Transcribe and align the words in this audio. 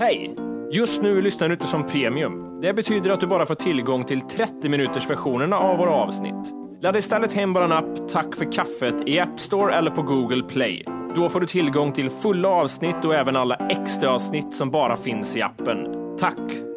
Hej! 0.00 0.34
Just 0.72 1.02
nu 1.02 1.22
lyssnar 1.22 1.48
du 1.48 1.54
inte 1.54 1.66
som 1.66 1.86
premium. 1.86 2.60
Det 2.60 2.72
betyder 2.72 3.10
att 3.10 3.20
du 3.20 3.26
bara 3.26 3.46
får 3.46 3.54
tillgång 3.54 4.04
till 4.04 4.20
30 4.20 4.68
minuters 4.68 5.10
versionerna 5.10 5.58
av 5.58 5.78
våra 5.78 5.90
avsnitt. 5.90 6.54
Ladda 6.82 6.98
istället 6.98 7.34
hem 7.34 7.52
vår 7.52 7.72
app 7.72 8.08
Tack 8.08 8.36
för 8.36 8.52
kaffet 8.52 8.94
i 9.08 9.20
App 9.20 9.40
Store 9.40 9.74
eller 9.74 9.90
på 9.90 10.02
Google 10.02 10.42
Play. 10.42 10.84
Då 11.16 11.28
får 11.28 11.40
du 11.40 11.46
tillgång 11.46 11.92
till 11.92 12.10
fulla 12.10 12.48
avsnitt 12.48 13.04
och 13.04 13.14
även 13.14 13.36
alla 13.36 13.54
extra 13.54 14.10
avsnitt 14.10 14.52
som 14.52 14.70
bara 14.70 14.96
finns 14.96 15.36
i 15.36 15.42
appen. 15.42 15.86
Tack! 16.18 16.67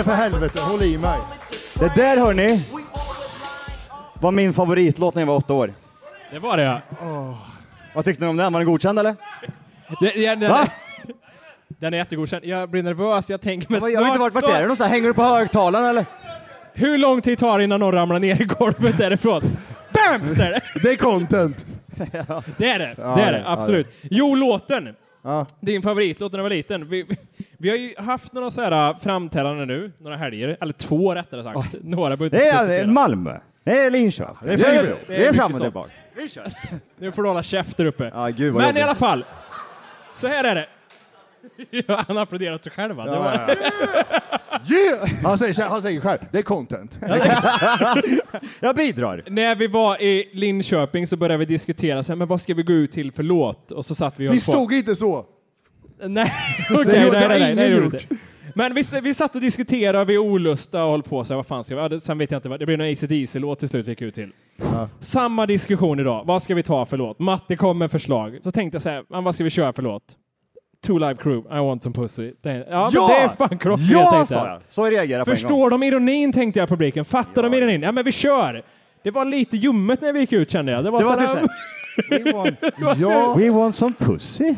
Mig 0.00 0.04
för 0.04 0.14
helvete, 0.14 0.60
håll 0.60 0.82
i 0.82 0.98
mig. 0.98 1.18
Det 1.80 1.94
där 1.94 2.16
hörni 2.16 2.60
var 4.20 4.32
min 4.32 4.54
favoritlåt 4.54 5.14
när 5.14 5.22
jag 5.22 5.26
var 5.26 5.34
åtta 5.36 5.54
år. 5.54 5.72
Det 6.32 6.38
var 6.38 6.56
det 6.56 6.62
ja. 7.00 7.38
Vad 7.94 8.04
tyckte 8.04 8.24
ni 8.24 8.30
om 8.30 8.36
den? 8.36 8.52
Var 8.52 8.60
den 8.60 8.66
godkänd 8.68 8.98
eller? 8.98 9.16
Det, 10.00 10.14
ja, 10.14 10.36
den, 10.36 10.50
Va? 10.50 10.66
den 11.68 11.94
är 11.94 11.98
jättegodkänd. 11.98 12.44
Jag 12.44 12.70
blir 12.70 12.82
nervös, 12.82 13.30
jag 13.30 13.40
tänker 13.40 13.66
men 13.72 13.92
Jag 13.92 14.00
vet 14.00 14.08
inte 14.08 14.18
vart, 14.20 14.34
vart 14.34 14.44
är 14.44 14.56
du 14.56 14.60
någonstans? 14.62 14.90
Hänger 14.90 15.06
du 15.08 15.14
på 15.14 15.22
högtalaren 15.22 15.86
eller? 15.86 16.06
Hur 16.72 16.98
lång 16.98 17.22
tid 17.22 17.38
tar 17.38 17.58
det 17.58 17.64
innan 17.64 17.80
någon 17.80 17.92
ramlar 17.92 18.18
ner 18.18 18.40
i 18.42 18.44
golvet 18.44 18.98
därifrån? 18.98 19.42
BAM! 19.92 20.34
Så 20.34 20.42
är 20.42 20.50
det. 20.50 20.60
Det 20.82 20.90
är 20.90 20.96
content. 20.96 21.64
Det 21.86 22.02
är 22.02 22.08
det, 22.14 22.24
Ja, 22.28 22.42
det 22.56 22.70
är 22.70 22.78
det- 22.78 23.38
det, 23.38 23.42
ja, 23.44 23.52
absolut. 23.52 23.86
Jo, 24.02 24.34
låten. 24.34 24.94
Ja. 25.22 25.46
Din 25.60 25.82
favoritlåt 25.82 26.32
när 26.32 26.38
du 26.38 26.42
var 26.42 26.50
liten. 26.50 26.88
Vi, 26.88 27.06
vi 27.58 27.70
har 27.70 27.76
ju 27.76 27.94
haft 27.98 28.32
några 28.32 28.50
så 28.50 28.60
här 28.62 28.94
framträdanden 29.00 29.68
nu, 29.68 29.92
några 29.98 30.16
helger, 30.16 30.56
eller 30.60 30.72
två 30.72 31.14
rättare 31.14 31.42
sagt. 31.42 31.74
Några 31.82 32.16
behöver 32.16 32.38
Det 32.38 32.44
är. 32.78 32.86
Malmö. 32.86 33.38
Det 33.64 33.80
är 33.80 33.90
Linköping. 33.90 34.34
Det 34.42 34.52
är 34.52 34.56
Det 34.58 34.64
är, 34.66 34.78
Flygbro. 34.80 34.96
det 35.06 35.26
är 35.26 35.32
fram 35.32 35.54
och 35.54 35.60
tillbaka. 35.60 35.90
Nu 36.98 37.12
får 37.12 37.22
du 37.22 37.28
hålla 37.28 37.42
käft 37.42 37.76
där 37.76 37.84
uppe. 37.84 38.10
Ja, 38.14 38.28
gud 38.28 38.54
Men 38.54 38.62
jobbigt. 38.64 38.78
i 38.78 38.82
alla 38.82 38.94
fall, 38.94 39.24
så 40.14 40.26
här 40.26 40.44
är 40.44 40.54
det. 40.54 40.66
Ja, 41.86 42.04
han 42.08 42.18
applåderar 42.18 42.54
åt 42.54 42.64
sig 42.64 42.72
själv 42.72 42.96
va? 42.96 43.04
Det 43.04 43.10
var, 43.10 43.24
Ja, 43.34 43.48
ja. 43.48 43.56
Yeah! 44.76 45.08
Han 45.22 45.38
säger, 45.38 45.68
han 45.68 45.82
säger 45.82 46.00
själv, 46.00 46.18
det 46.32 46.38
är 46.38 46.42
content. 46.42 46.98
Jag 48.60 48.76
bidrar. 48.76 49.22
När 49.26 49.54
vi 49.54 49.66
var 49.66 50.02
i 50.02 50.30
Linköping 50.32 51.06
så 51.06 51.16
började 51.16 51.38
vi 51.38 51.44
diskutera 51.44 52.02
så 52.02 52.12
här, 52.12 52.16
men 52.16 52.28
vad 52.28 52.40
ska 52.40 52.54
vi 52.54 52.62
gå 52.62 52.72
ut 52.72 52.90
till 52.90 53.12
för 53.12 53.22
låt? 53.22 53.72
Och 53.72 53.86
så 53.86 53.94
satt 53.94 54.20
vi 54.20 54.28
och 54.28 54.32
Vi 54.32 54.36
på. 54.36 54.52
stod 54.52 54.72
inte 54.72 54.96
så. 54.96 55.24
Nej, 56.06 56.32
okej, 56.70 56.84
Det 56.84 57.04
gjorde- 57.04 57.18
nej, 57.18 57.28
det 57.28 57.28
nej, 57.28 57.38
nej, 57.40 57.52
ingen 57.52 57.56
det 57.56 57.68
gjorde 57.68 57.84
gjort. 57.84 57.94
inte. 58.10 58.16
Men 58.54 58.74
vi, 58.74 58.82
vi 59.02 59.14
satt 59.14 59.34
och 59.34 59.40
diskuterade, 59.40 60.04
vi 60.04 60.18
olusta 60.18 60.84
och 60.84 60.90
höll 60.90 61.02
på 61.02 61.24
så 61.24 61.32
här, 61.32 61.36
vad 61.36 61.46
fan 61.46 61.64
ska 61.64 61.88
vi, 61.88 61.94
ja, 61.94 62.00
sen 62.00 62.18
vet 62.18 62.30
jag 62.30 62.38
inte, 62.38 62.48
vad- 62.48 62.60
det 62.60 62.66
blev 62.66 62.80
en 62.80 62.92
ACDC-låt 62.92 63.58
till 63.58 63.68
slut 63.68 63.86
vi 63.86 63.90
gick 63.90 64.00
ut 64.02 64.14
till. 64.14 64.30
Samma 65.00 65.46
diskussion 65.46 66.00
idag, 66.00 66.24
vad 66.26 66.42
ska 66.42 66.54
vi 66.54 66.62
ta 66.62 66.86
för 66.86 66.96
låt? 66.96 67.18
Matte 67.18 67.56
kom 67.56 67.78
med 67.78 67.90
förslag. 67.90 68.38
Så 68.44 68.50
tänkte 68.50 68.74
jag 68.74 68.82
så 68.82 68.88
här, 68.88 69.04
vad 69.22 69.34
ska 69.34 69.44
vi 69.44 69.50
köra 69.50 69.72
för 69.72 69.82
låt? 69.82 70.02
Two 70.86 70.98
Live 70.98 71.14
Crew, 71.14 71.38
I 71.56 71.60
want 71.66 71.82
some 71.82 71.94
pussy. 71.94 72.32
Det, 72.42 72.56
ja, 72.56 72.64
Ja! 72.70 72.90
men 72.92 73.08
det 73.08 73.14
är 73.24 73.28
fan 73.28 73.58
klockrent 73.58 73.90
Ja, 73.90 74.10
tänkte 74.10 74.34
sa 74.34 74.46
jag. 74.46 74.60
Så 74.70 74.84
reagerade 74.84 75.12
jag 75.12 75.24
på 75.24 75.30
en 75.30 75.34
gång. 75.34 75.40
Förstår 75.40 75.70
de 75.70 75.82
ironin 75.82 76.32
tänkte 76.32 76.60
jag 76.60 76.68
publiken. 76.68 77.04
Fattar 77.04 77.42
de 77.42 77.54
ironin? 77.54 77.82
Ja 77.82 77.92
men 77.92 78.04
vi 78.04 78.12
kör! 78.12 78.62
Det 79.02 79.10
var 79.10 79.24
lite 79.24 79.56
ljummet 79.56 80.00
när 80.00 80.12
vi 80.12 80.20
gick 80.20 80.32
ut 80.32 80.50
kände 80.50 80.72
jag. 80.72 80.84
Det 80.84 80.90
var, 80.90 80.98
Det 81.00 81.04
var 81.06 81.14
så 81.14 81.20
typ 81.20 81.28
här- 81.28 81.48
såhär, 82.08 82.96
Ja, 83.10 83.34
We 83.38 83.50
want 83.50 83.74
some 83.76 83.94
pussy. 83.98 84.54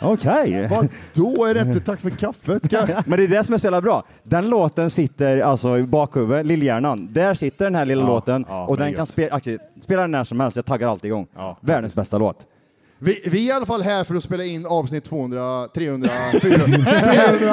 Okej. 0.00 0.68
vad 0.70 0.88
då 1.14 1.44
är 1.44 1.54
det 1.54 1.60
inte 1.60 1.80
tack 1.80 2.00
för 2.00 2.10
kaffet? 2.10 2.64
Ska... 2.64 2.86
Men 3.06 3.18
det 3.18 3.24
är 3.24 3.28
det 3.28 3.44
som 3.44 3.54
är 3.54 3.58
så 3.58 3.66
jävla 3.66 3.80
bra. 3.80 4.04
Den 4.22 4.48
låten 4.50 4.90
sitter 4.90 5.38
alltså 5.40 5.78
i 5.78 5.82
bakhuvudet, 5.82 6.46
lillhjärnan. 6.46 7.12
Där 7.12 7.34
sitter 7.34 7.64
den 7.64 7.74
här 7.74 7.84
lilla 7.86 8.02
Ja, 8.02 8.06
låten 8.06 8.44
ja, 8.48 8.66
och 8.66 8.74
är 8.80 8.84
den 8.84 8.94
kan 8.94 9.06
spela, 9.06 9.36
okej, 9.36 9.58
spela 9.80 10.00
den 10.02 10.10
när 10.10 10.24
som 10.24 10.40
helst. 10.40 10.56
Jag 10.56 10.64
taggar 10.66 10.88
alltid 10.88 11.08
igång. 11.08 11.26
Ja, 11.36 11.58
Världens 11.60 11.94
bästa 11.94 12.18
låt. 12.18 12.36
Vi, 13.04 13.20
vi 13.24 13.38
är 13.38 13.48
i 13.48 13.52
alla 13.52 13.66
fall 13.66 13.82
här 13.82 14.04
för 14.04 14.14
att 14.14 14.22
spela 14.22 14.44
in 14.44 14.66
avsnitt 14.66 15.04
200, 15.04 15.68
300, 15.74 16.08
400. 16.42 16.78
400. 16.78 17.50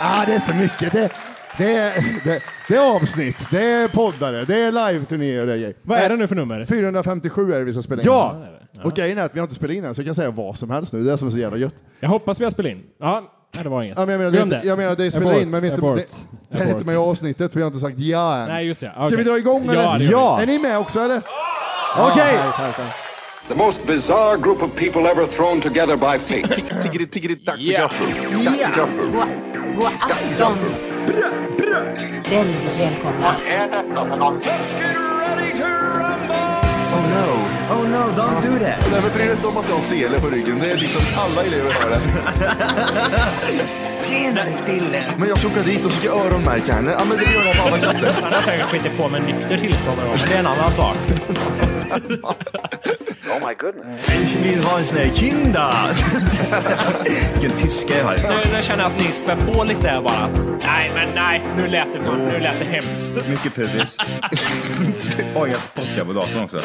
ah, 0.00 0.24
det 0.26 0.34
är 0.34 0.40
så 0.40 0.54
mycket. 0.54 0.92
Det, 0.92 1.12
det, 1.58 1.76
är, 1.76 1.92
det, 2.24 2.42
det 2.68 2.76
är 2.76 2.96
avsnitt, 2.96 3.46
det 3.50 3.62
är 3.62 3.88
poddare, 3.88 4.44
det 4.44 4.60
är 4.60 4.72
live-turnéer 4.72 5.40
och 5.40 5.46
det 5.46 5.54
är. 5.54 5.74
Vad 5.82 5.98
är 5.98 6.08
det 6.08 6.16
nu 6.16 6.26
för 6.26 6.34
nummer? 6.34 6.64
457 6.64 7.52
är 7.52 7.58
det 7.58 7.64
vi 7.64 7.72
ska 7.72 7.82
spela 7.82 8.02
in. 8.02 8.06
Ja! 8.06 8.44
Och 8.84 8.92
grejen 8.92 9.18
är 9.18 9.22
att 9.22 9.34
vi 9.34 9.38
har 9.38 9.44
inte 9.44 9.54
spelat 9.54 9.76
in 9.76 9.84
än, 9.84 9.94
så 9.94 10.00
jag 10.00 10.06
kan 10.06 10.14
säga 10.14 10.30
vad 10.30 10.58
som 10.58 10.70
helst 10.70 10.92
nu. 10.92 11.02
Det 11.02 11.10
är 11.10 11.12
det 11.12 11.18
som 11.18 11.28
är 11.28 11.32
så 11.32 11.38
jävla 11.38 11.58
gött. 11.58 11.74
Jag 12.00 12.08
hoppas 12.08 12.40
vi 12.40 12.44
har 12.44 12.50
spelat 12.50 12.72
in. 12.72 12.82
Ja, 13.00 13.32
nej, 13.54 13.64
det 13.64 13.70
var 13.70 13.82
inget. 13.82 13.98
Ja, 13.98 14.06
men 14.06 14.12
jag 14.12 14.18
menar, 14.18 14.30
det 14.30 14.36
Glöm 14.36 14.52
inte, 14.52 14.66
jag 14.68 14.78
menar, 14.78 14.96
det 14.96 15.04
är 15.04 15.10
spelat 15.10 15.28
Abort, 15.28 15.42
in, 15.42 15.50
men 15.50 15.62
vi 15.62 15.68
inte, 15.68 15.78
abort, 15.78 15.98
det, 15.98 16.56
det 16.56 16.62
är 16.64 16.70
inte 16.70 16.86
med 16.86 16.94
i 16.94 16.98
avsnittet, 16.98 17.52
för 17.52 17.60
jag 17.60 17.66
har 17.66 17.70
inte 17.70 17.80
sagt 17.80 17.98
ja 17.98 18.36
än. 18.36 18.48
Nej, 18.48 18.66
just 18.66 18.80
det. 18.80 18.90
Ska 18.90 19.08
vi 19.08 19.14
Okej. 19.14 19.24
dra 19.24 19.38
igång 19.38 19.62
eller? 19.64 19.82
Ja, 19.82 19.92
det 19.92 19.98
vi. 19.98 20.10
Ja! 20.10 20.40
Är 20.40 20.46
ni 20.46 20.58
med 20.58 20.78
också 20.78 21.00
eller? 21.00 21.22
Okej! 21.98 22.34
Ja, 22.44 22.52
tack, 22.56 22.76
tack. 22.76 23.07
The 23.46 23.54
most 23.54 23.86
bizarre 23.86 24.36
group 24.36 24.62
of 24.62 24.74
people 24.74 25.06
ever 25.06 25.26
thrown 25.26 25.60
together 25.60 25.96
by 25.96 26.18
fate. 26.18 26.48
Tiggeri, 26.82 27.06
tiggeri, 27.06 27.34
dack 27.34 27.56
för 27.56 27.72
gaffel. 27.72 28.14
För 28.14 28.76
gaffel. 28.76 29.10
God 29.76 29.92
afton! 30.00 30.58
Väldigt 32.30 32.78
välkomna. 32.78 33.34
Oh 36.90 37.04
no, 37.14 37.26
oh 37.74 37.84
no, 37.88 38.02
don't 38.16 38.42
do 38.42 38.58
that. 38.58 38.80
Nej, 38.90 39.00
men 39.02 39.10
bry 39.12 39.22
dig 39.24 39.32
inte 39.32 39.46
om 39.46 39.56
att 39.56 39.68
jag 39.68 39.74
har 39.74 39.82
sele 39.82 40.20
på 40.20 40.26
ryggen. 40.28 40.58
Det 40.58 40.70
är 40.70 40.76
liksom 40.76 41.02
alla 41.16 41.42
elever 41.42 41.72
har 41.72 41.90
det. 41.90 42.00
Senare 43.98 44.50
Dille. 44.66 45.14
Men 45.18 45.28
jag 45.28 45.38
ska 45.38 45.48
åka 45.48 45.62
dit 45.62 45.84
och 45.84 45.92
ska 45.92 46.08
öronmärka 46.08 46.72
henne. 46.72 46.90
Ja, 46.98 47.04
men 47.08 47.16
det 47.18 47.24
gör 47.24 47.44
jag 47.44 47.56
på 47.56 47.62
alla 47.68 47.78
katter. 47.78 48.10
Han 48.22 48.32
har 48.32 48.42
säkert 48.42 48.66
skitit 48.66 48.96
på 48.96 49.08
med 49.08 49.22
nykter 49.22 49.56
tillstånd 49.58 49.98
någon 49.98 50.06
gång, 50.08 50.16
men 50.20 50.28
det 50.28 50.34
är 50.34 50.38
en 50.38 50.46
annan 50.46 50.72
sak. 50.72 50.96
oh 53.30 53.48
my 53.48 53.54
goodness. 53.54 53.96
Ich 54.22 54.36
vill 54.36 54.64
ha 54.64 54.78
en 54.78 54.86
sån 54.86 54.96
här 54.96 55.10
kinda. 55.14 55.74
Vilken 57.32 57.58
tyska 57.58 57.98
jag 57.98 58.04
har. 58.04 58.16
Nu, 58.16 58.52
nu 58.56 58.62
känner 58.62 58.84
jag 58.84 58.92
att 58.92 59.00
ni 59.00 59.12
spär 59.12 59.36
på 59.36 59.64
lite 59.64 59.88
här 59.88 60.02
bara. 60.02 60.28
Nej, 60.62 60.90
men 60.94 61.14
nej, 61.14 61.42
nu 61.56 61.66
lät 61.66 61.92
det, 61.92 62.00
för, 62.00 62.16
nu 62.16 62.38
lät 62.38 62.58
det 62.58 62.64
hemskt. 62.64 63.14
Mycket 63.28 63.54
pubis. 63.54 63.96
Oj, 65.36 65.50
jag 65.50 65.60
spottar 65.60 66.04
på 66.04 66.12
datorn 66.12 66.44
också. 66.44 66.62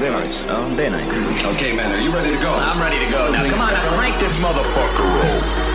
Det 0.00 0.06
är 0.06 0.20
nice. 0.20 0.46
Ja, 0.48 0.54
det 0.76 0.86
är 0.86 0.90
nice. 0.90 1.20
Okay, 1.50 1.76
man, 1.76 1.92
are 1.92 2.00
you 2.00 2.12
ready 2.12 2.36
to 2.36 2.42
go? 2.42 2.48
I'm 2.48 2.80
ready 2.80 3.06
to 3.06 3.12
go. 3.12 3.32
Now 3.32 3.50
come 3.50 3.62
on, 3.62 3.72
now 3.72 3.96
crank 3.98 4.18
this 4.18 4.42
motherfucker 4.42 5.04
roll. 5.04 5.65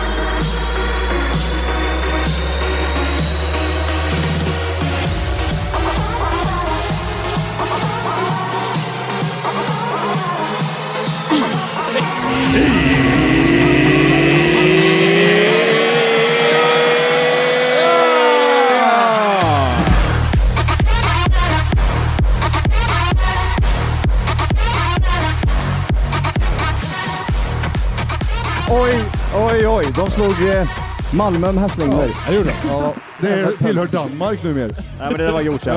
Slog 30.14 30.48
eh, 30.48 30.68
Malmö 31.14 31.52
med 31.52 31.62
hästlängder. 31.62 31.98
Ja, 31.98 32.30
det 32.30 32.34
gjorde 32.36 32.48
de. 32.48 32.68
Ja, 32.68 32.94
det 33.20 33.56
tillhör 33.58 33.86
Danmark 33.86 34.42
numera. 34.44 34.66
Nej, 34.68 34.82
men 34.98 35.12
det 35.18 35.24
där 35.24 35.32
var 35.32 35.40
gjort 35.40 35.62
sen. 35.62 35.76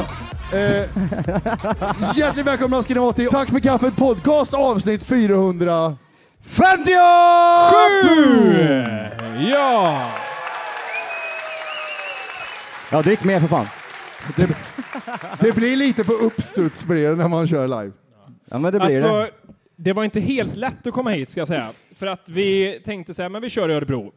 Eh, 0.54 0.86
hjärtligt 2.16 2.46
välkomna 2.46 2.84
ska 2.84 2.94
ni 2.94 3.00
vara 3.00 3.14
till 3.14 3.28
Tack 3.28 3.50
för 3.50 3.60
kaffet 3.60 3.96
podcast 3.96 4.54
avsnitt 4.54 5.04
400. 5.04 5.96
50! 6.44 6.92
Ja! 9.52 10.12
Ja, 12.92 13.02
drick 13.02 13.24
mer 13.24 13.40
för 13.40 13.48
fan. 13.48 13.68
Det 15.40 15.56
blir 15.56 15.76
lite 15.76 16.04
på 16.04 16.14
uppstuds 16.14 16.86
blir 16.86 17.10
det 17.10 17.16
när 17.16 17.28
man 17.28 17.48
kör 17.48 17.68
live. 17.68 17.92
Ja, 18.52 18.58
men 18.60 18.74
det 18.74 18.80
blir 18.80 18.81
Alltså, 18.98 19.20
det. 19.22 19.30
det 19.76 19.94
var 19.94 20.04
inte 20.04 20.20
helt 20.20 20.56
lätt 20.56 20.88
att 20.88 20.94
komma 20.94 21.10
hit 21.10 21.30
ska 21.30 21.42
jag 21.42 21.48
säga. 21.48 21.68
För 21.98 22.08
att 22.08 22.30
vi 22.30 22.81
tänkte 22.86 23.14
säga, 23.14 23.30
men 23.30 23.42
vi 23.42 23.50
kör 23.50 23.70
i 23.70 23.74
Örebro. 23.74 24.12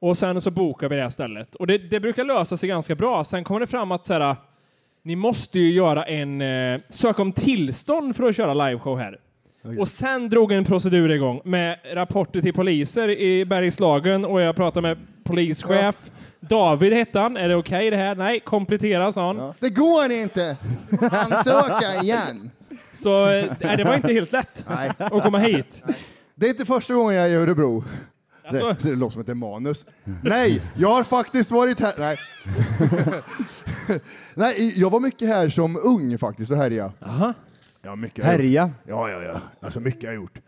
Och 0.00 0.18
sen 0.18 0.40
så 0.40 0.50
bokar 0.50 0.88
vi 0.88 0.96
det 0.96 1.02
här 1.02 1.10
stället. 1.10 1.54
Och 1.54 1.66
det, 1.66 1.78
det 1.78 2.00
brukar 2.00 2.24
lösa 2.24 2.56
sig 2.56 2.68
ganska 2.68 2.94
bra. 2.94 3.24
Sen 3.24 3.44
kommer 3.44 3.60
det 3.60 3.66
fram 3.66 3.92
att 3.92 4.06
så 4.06 4.12
här, 4.12 4.36
ni 5.02 5.16
måste 5.16 5.58
ju 5.58 5.72
göra 5.72 6.04
en, 6.04 6.40
eh, 6.40 6.80
söka 6.88 7.22
om 7.22 7.32
tillstånd 7.32 8.16
för 8.16 8.28
att 8.28 8.36
köra 8.36 8.54
liveshow 8.54 8.98
här. 8.98 9.18
Och 9.78 9.88
sen 9.88 10.28
drog 10.30 10.52
en 10.52 10.64
procedur 10.64 11.10
igång 11.10 11.40
med 11.44 11.78
rapporter 11.92 12.42
till 12.42 12.52
poliser 12.52 13.10
i 13.10 13.44
Bergslagen 13.44 14.24
och 14.24 14.40
jag 14.40 14.56
pratade 14.56 14.88
med 14.88 14.98
polischef. 15.24 16.10
David 16.40 16.92
hette 16.92 17.18
han. 17.18 17.36
Är 17.36 17.48
det 17.48 17.56
okej 17.56 17.90
det 17.90 17.96
här? 17.96 18.14
Nej, 18.14 18.40
komplettera 18.40 19.12
sa 19.12 19.26
han. 19.26 19.54
Det 19.60 19.70
går 19.70 20.10
inte! 20.12 20.56
Ansöka 21.10 22.02
igen! 22.02 22.50
Så 22.92 23.30
eh, 23.30 23.52
nej, 23.60 23.76
det 23.76 23.84
var 23.84 23.94
inte 23.94 24.12
helt 24.12 24.32
lätt 24.32 24.64
Nej. 24.68 24.90
att 24.98 25.22
komma 25.22 25.38
hit. 25.38 25.82
Det 26.34 26.46
är 26.46 26.50
inte 26.50 26.64
första 26.64 26.94
gången 26.94 27.16
jag 27.16 27.26
är 27.26 27.30
i 27.30 27.34
Örebro. 27.34 27.84
Alltså? 28.48 28.66
Det, 28.88 28.90
det 28.90 28.96
låter 28.96 29.12
som 29.12 29.20
ett 29.20 29.36
manus. 29.36 29.84
Nej, 30.22 30.62
jag 30.76 30.88
har 30.88 31.04
faktiskt 31.04 31.50
varit 31.50 31.80
här. 31.80 31.92
Nej. 31.98 32.16
Nej, 34.34 34.80
jag 34.80 34.90
var 34.90 35.00
mycket 35.00 35.28
här 35.28 35.48
som 35.48 35.76
ung 35.82 36.18
faktiskt 36.18 36.50
och 36.50 36.56
härja. 36.56 36.92
Aha. 37.06 37.34
Ja, 37.82 37.96
mycket 37.96 38.24
har 38.24 38.32
jag 38.32 38.40
gjort. 38.40 38.44
Härja. 38.46 38.70
Ja, 38.86 39.10
ja, 39.10 39.22
ja. 39.22 39.40
Alltså 39.60 39.80
mycket 39.80 40.02
har 40.04 40.08
jag 40.08 40.22
gjort. 40.22 40.38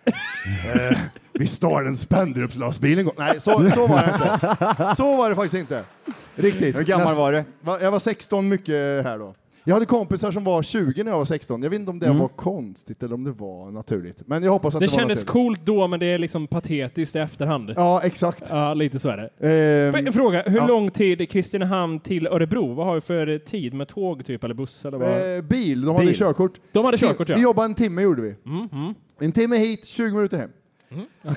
eh, 0.74 0.98
vi 1.32 1.46
stal 1.46 1.86
en 1.86 1.96
Spendrupslastbil 1.96 2.98
en 2.98 3.04
gång. 3.04 3.14
Nej, 3.18 3.40
så, 3.40 3.70
så 3.70 3.86
var 3.86 4.02
det 4.02 4.12
inte. 4.12 4.94
Så 4.96 5.16
var 5.16 5.28
det 5.30 5.36
faktiskt 5.36 5.54
inte. 5.54 5.84
Riktigt. 6.34 6.76
Hur 6.76 6.82
gammal 6.84 7.06
Näst- 7.06 7.16
var 7.16 7.32
du? 7.32 7.44
Va- 7.60 7.78
Jag 7.80 7.90
var 7.90 7.98
16 7.98 8.48
mycket 8.48 9.04
här 9.04 9.18
då. 9.18 9.34
Jag 9.64 9.74
hade 9.74 9.86
kompisar 9.86 10.32
som 10.32 10.44
var 10.44 10.62
20 10.62 11.04
när 11.04 11.10
jag 11.10 11.18
var 11.18 11.24
16. 11.24 11.62
Jag 11.62 11.70
vet 11.70 11.80
inte 11.80 11.90
om 11.90 11.98
det 11.98 12.12
var 12.12 12.28
konstigt 12.28 13.02
eller 13.02 13.14
om 13.14 13.24
det 13.24 13.32
var 13.32 13.70
naturligt. 13.70 14.22
Men 14.26 14.42
jag 14.42 14.52
hoppas 14.52 14.74
att 14.74 14.80
Det 14.80 14.86
det, 14.86 14.92
kändes 14.92 15.24
coolt 15.24 15.66
då, 15.66 15.86
men 15.86 16.00
det 16.00 16.06
är 16.06 16.18
liksom 16.18 16.46
patetiskt 16.46 17.16
i 17.16 17.18
efterhand. 17.18 17.72
Ja, 17.76 18.00
exakt. 18.04 18.44
Ja, 18.50 18.74
lite 18.74 18.98
så 18.98 19.08
är 19.08 19.16
det. 19.16 19.48
Ehm, 19.86 19.92
Får 19.92 20.00
jag 20.00 20.14
Fråga, 20.14 20.42
hur 20.46 20.56
ja. 20.56 20.66
lång 20.66 20.90
tid 20.90 21.30
Kristinehamn 21.30 22.00
till 22.00 22.26
Örebro? 22.26 22.74
Vad 22.74 22.86
har 22.86 22.94
vi 22.94 23.00
för 23.00 23.38
tid 23.38 23.74
med 23.74 23.88
tåg 23.88 24.24
typ, 24.24 24.44
eller 24.44 24.54
buss? 24.54 24.84
Eller 24.84 24.98
vad? 24.98 25.36
eh, 25.36 25.42
bil, 25.42 25.84
de 25.84 25.94
hade 25.94 26.06
Bil. 26.06 26.16
körkort. 26.18 26.60
De 26.72 26.84
hade 26.84 26.98
körkort, 26.98 27.28
ja. 27.28 27.36
Vi 27.36 27.42
jobbade 27.42 27.66
en 27.66 27.74
timme 27.74 28.02
gjorde 28.02 28.22
vi. 28.22 28.34
Mm, 28.46 28.94
En 29.18 29.32
timme 29.32 29.56
hit, 29.56 29.86
20 29.86 30.14
minuter 30.16 30.36
hem. 30.38 30.50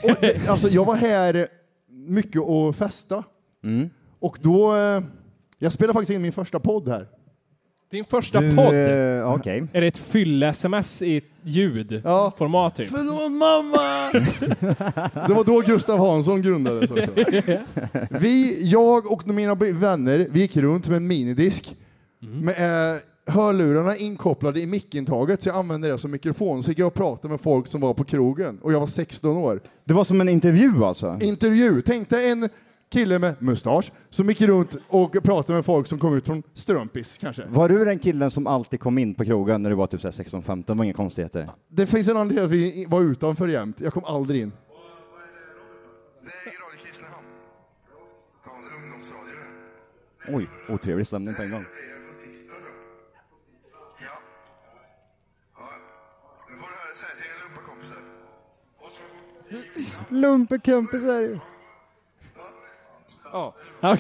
Och 0.04 0.12
det, 0.22 0.50
alltså, 0.50 0.68
jag 0.68 0.86
var 0.86 0.96
här 0.96 1.48
mycket 1.90 2.42
och 2.42 2.76
festa. 2.76 3.24
Mm. 3.64 3.90
Och 4.20 4.38
då... 4.42 4.76
Eh, 4.76 5.02
jag 5.60 5.74
spelade 5.74 5.94
faktiskt 5.94 6.12
in 6.12 6.22
min 6.22 6.32
första 6.34 6.60
podd 6.60 6.88
här. 6.88 7.08
Din 7.94 8.06
första 8.06 8.42
Du, 8.42 8.56
podd? 8.56 8.76
eh, 8.76 9.34
Okej. 9.34 9.64
Är 9.74 9.82
det 9.82 9.88
ett 9.88 9.98
fyll-sms 9.98 11.02
i 11.02 11.22
ljudformat 11.44 12.76
typ? 12.76 12.90
Förlåt 12.90 13.32
mamma! 13.32 14.12
det 15.28 15.34
var 15.34 15.44
då 15.44 15.60
Gustav 15.60 16.00
Hansson 16.00 16.42
grundades. 16.42 16.92
Också. 16.92 17.12
Vi, 18.10 18.62
jag 18.70 19.12
och 19.12 19.28
mina 19.28 19.56
vänner, 19.56 20.28
vi 20.32 20.40
gick 20.40 20.58
runt 20.58 20.88
med 20.88 20.98
en 20.98 21.08
minidisk 21.08 21.76
med 22.20 22.94
eh, 22.94 23.00
hörlurarna 23.34 23.98
inkopplade 23.98 24.60
i 24.60 24.66
mickintaget 24.66 25.42
så 25.42 25.50
jag 25.50 25.56
använde 25.56 25.88
det 25.88 25.98
som 25.98 26.12
mikrofon. 26.12 26.64
Så 26.64 26.72
gick 26.72 26.80
jag 26.80 26.88
och 26.88 26.94
pratade 26.94 27.32
med 27.32 27.42
folk 27.42 27.68
som 27.68 27.82
var 27.82 27.94
på 27.94 28.04
krogen 28.04 28.60
och 28.62 28.74
jag 28.74 28.80
var 28.80 28.88
16 28.88 29.38
år. 29.38 29.62
Det 29.86 29.94
var 29.94 30.04
som 30.04 30.22
en 30.22 30.30
intervju 30.30 30.84
alltså? 30.84 31.20
Intervju. 31.22 31.82
Tänk 31.82 32.10
dig 32.10 32.30
en 32.32 32.50
kille 32.94 33.20
med 33.20 33.36
mustasch 33.40 33.92
som 34.10 34.30
gick 34.30 34.42
runt 34.42 34.76
och 34.88 35.24
pratade 35.24 35.54
med 35.54 35.66
folk 35.66 35.88
som 35.88 36.00
kom 36.00 36.18
ut 36.18 36.26
från 36.26 36.44
Strumpis 36.54 37.18
kanske. 37.18 37.44
Var 37.48 37.70
du 37.70 37.86
den 37.86 38.00
killen 38.00 38.32
som 38.32 38.48
alltid 38.48 38.80
kom 38.80 38.98
in 38.98 39.16
på 39.16 39.26
krogen 39.26 39.64
när 39.64 39.70
du 39.70 39.76
var 39.76 39.88
typ 39.88 40.02
så 40.02 40.08
här 40.08 40.14
16-15? 40.14 40.64
Det 40.68 40.74
var 40.74 40.84
inga 40.84 40.94
konstigheter? 40.94 41.50
Det 41.70 41.88
finns 41.88 42.10
en 42.10 42.18
anledning 42.18 42.38
till 42.38 42.46
att 42.46 42.52
vi 42.52 42.86
var 42.90 43.02
utanför 43.02 43.48
jämt. 43.48 43.82
Jag 43.82 43.94
kom 43.94 44.04
aldrig 44.04 44.42
in. 44.42 44.52
Oj, 50.28 50.50
otrevlig 50.70 51.08
stämning 51.08 51.36
på 51.36 51.42
en 51.42 51.52
gång. 51.52 51.66
Lumpekompisar. 60.10 61.53
Ja. 63.34 63.56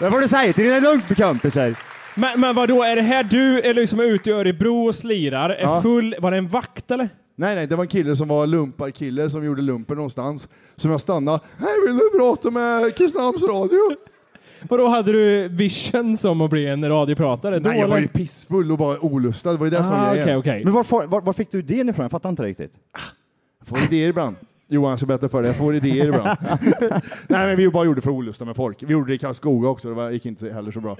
Det 0.00 0.10
får 0.10 0.20
du 0.20 0.28
säga 0.28 0.52
till 0.52 0.64
dina 0.64 0.78
lumpekompisar. 0.80 1.74
Men, 2.14 2.40
men 2.40 2.54
vadå, 2.54 2.82
är 2.82 2.96
det 2.96 3.02
här 3.02 3.22
du 3.24 3.60
är 3.62 3.74
liksom 3.74 4.00
ute 4.00 4.30
i 4.30 4.32
Örebro 4.32 4.86
och 4.88 4.94
slirar, 4.94 5.50
är 5.50 5.62
Ja. 5.62 5.82
full, 5.82 6.16
var 6.20 6.30
det 6.30 6.36
en 6.36 6.48
vakt 6.48 6.90
eller? 6.90 7.08
Nej, 7.36 7.54
nej, 7.54 7.66
det 7.66 7.76
var 7.76 7.84
en 7.84 7.88
kille 7.88 8.16
som 8.16 8.28
var 8.28 8.46
lumparkille 8.46 9.30
som 9.30 9.44
gjorde 9.44 9.62
lumpen 9.62 9.96
någonstans. 9.96 10.48
Som 10.76 10.90
jag 10.90 11.00
stannade. 11.00 11.40
Hej, 11.58 11.68
vill 11.86 11.96
du 11.98 12.18
prata 12.18 12.50
med 12.50 12.96
Kristinehamns 12.96 13.42
radio? 13.42 13.78
Vadå, 14.68 14.88
hade 14.88 15.12
du 15.12 15.48
vision 15.48 16.16
som 16.16 16.40
att 16.40 16.50
bli 16.50 16.66
en 16.66 16.88
radiopratare? 16.88 17.58
då, 17.58 17.68
Nej, 17.68 17.80
jag 17.80 17.88
var 17.88 17.96
eller? 17.96 18.02
ju 18.02 18.08
pissfull 18.08 18.72
och 18.72 18.78
bara 18.78 18.98
olustad. 19.04 19.52
Det 19.52 19.58
var 19.58 19.66
ju 19.66 19.70
det 19.70 19.76
som 19.84 19.90
var 19.90 19.98
Ah, 19.98 20.10
grejen. 20.14 20.22
okej, 20.24 20.36
okej. 20.36 20.64
Men 20.64 20.72
var, 20.72 20.84
får- 20.84 21.06
var, 21.06 21.20
var 21.20 21.32
fick 21.32 21.50
du 21.50 21.58
idén 21.58 21.88
ifrån? 21.88 22.02
Jag 22.04 22.10
fattar 22.10 22.28
inte 22.28 22.42
riktigt. 22.42 22.72
Jag 23.58 23.68
får 23.68 23.78
idéer 23.78 24.08
ibland. 24.08 24.36
Johan, 24.68 24.98
ska 24.98 25.06
berätta 25.06 25.28
för 25.28 25.42
dig. 25.42 25.50
Jag 25.50 25.56
får 25.56 25.74
idéer 25.74 26.08
ibland. 26.08 26.38
nej, 27.28 27.46
men 27.46 27.56
vi 27.56 27.68
bara 27.68 27.84
gjorde 27.84 28.00
för 28.00 28.10
olusta 28.10 28.44
med 28.44 28.56
folk. 28.56 28.82
Vi 28.82 28.92
gjorde 28.92 29.10
det 29.10 29.14
i 29.14 29.18
Karlskoga 29.18 29.68
också. 29.68 29.88
Det 29.88 29.94
var, 29.94 30.10
gick 30.10 30.26
inte 30.26 30.52
heller 30.52 30.70
så 30.70 30.80
bra. 30.80 30.96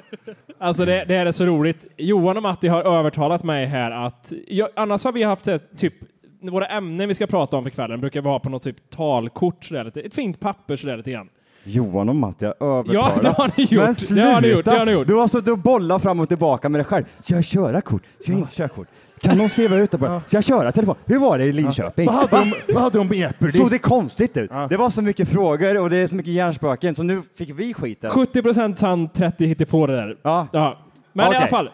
Alltså 0.58 0.84
det, 0.84 1.04
det 1.08 1.16
här 1.18 1.26
är 1.26 1.32
så 1.32 1.44
roligt. 1.44 1.86
Johan 1.96 2.36
och 2.36 2.42
Matti 2.42 2.68
har 2.68 2.82
övertalat 2.82 3.44
mig 3.44 3.66
här 3.66 3.90
att, 3.90 4.32
jag, 4.48 4.68
annars 4.76 5.04
har 5.04 5.12
vi 5.12 5.22
haft 5.22 5.48
typ, 5.76 5.94
våra 6.40 6.66
ämnen 6.66 7.08
vi 7.08 7.14
ska 7.14 7.26
prata 7.26 7.56
om 7.56 7.62
för 7.62 7.70
kvällen 7.70 8.00
brukar 8.00 8.20
vara 8.20 8.38
på 8.38 8.50
något 8.50 8.62
typ 8.62 8.90
talkort, 8.90 9.64
sådär, 9.64 9.84
lite, 9.84 10.00
ett 10.00 10.14
fint 10.14 10.40
papper 10.40 10.76
sådär 10.76 10.96
lite 10.96 11.10
grann. 11.10 11.28
Johan 11.66 12.08
och 12.08 12.16
Matti 12.16 12.44
har 12.44 12.54
övertalat. 12.60 13.12
Ja, 13.16 13.22
det 13.22 13.28
har 13.28 13.50
ni 13.56 13.62
gjort. 13.64 13.72
Men 13.84 13.86
Det 13.86 13.94
sluta! 13.94 14.28
har 14.28 14.40
ni 14.40 14.48
gjort, 14.48 14.64
det 14.64 14.70
har 14.70 14.86
ni 14.86 14.92
gjort. 14.92 15.06
Du 15.06 15.14
har 15.14 15.28
suttit 15.28 15.48
och 15.48 15.58
bollat 15.58 16.02
fram 16.02 16.20
och 16.20 16.28
tillbaka 16.28 16.68
med 16.68 16.78
dig 16.78 16.84
själv. 16.84 17.04
Ska 17.20 17.34
jag 17.34 17.44
köra 17.44 17.80
kort? 17.80 18.02
Ska 18.20 18.32
jag 18.32 18.40
inte 18.40 18.54
köra 18.54 18.68
kort? 18.68 18.88
Kan 19.20 19.38
någon 19.38 19.48
skriva 19.48 19.76
ut 19.76 19.90
det 19.90 19.98
bara? 19.98 20.22
Ska 20.26 20.36
jag 20.36 20.44
köra 20.44 20.72
telefon? 20.72 20.94
Hur 21.06 21.18
var 21.18 21.38
det 21.38 21.44
i 21.44 21.52
Linköping? 21.52 22.06
Vad 22.06 22.14
hade 22.14 22.36
de, 22.36 22.52
vad 22.74 22.82
hade 22.82 22.98
de 22.98 23.08
med 23.08 23.18
Jeopardy? 23.18 23.52
Såg 23.52 23.70
det 23.70 23.78
konstigt 23.78 24.36
ut? 24.36 24.50
Det 24.68 24.76
var 24.76 24.90
så 24.90 25.02
mycket 25.02 25.28
frågor 25.28 25.80
och 25.80 25.90
det 25.90 25.96
är 25.96 26.06
så 26.06 26.14
mycket 26.14 26.32
hjärnspöken 26.32 26.94
så 26.94 27.02
nu 27.02 27.22
fick 27.38 27.50
vi 27.50 27.74
skiten. 27.74 28.10
70% 28.10 28.74
sant, 28.76 29.14
30 29.14 29.46
hittepå 29.46 29.86
det 29.86 29.96
där. 29.96 30.16
Ja. 30.22 30.46
Ja. 30.52 30.78
Men 31.12 31.26
i 31.26 31.28
Okej. 31.28 31.38
alla 31.38 31.46
fall. 31.46 31.70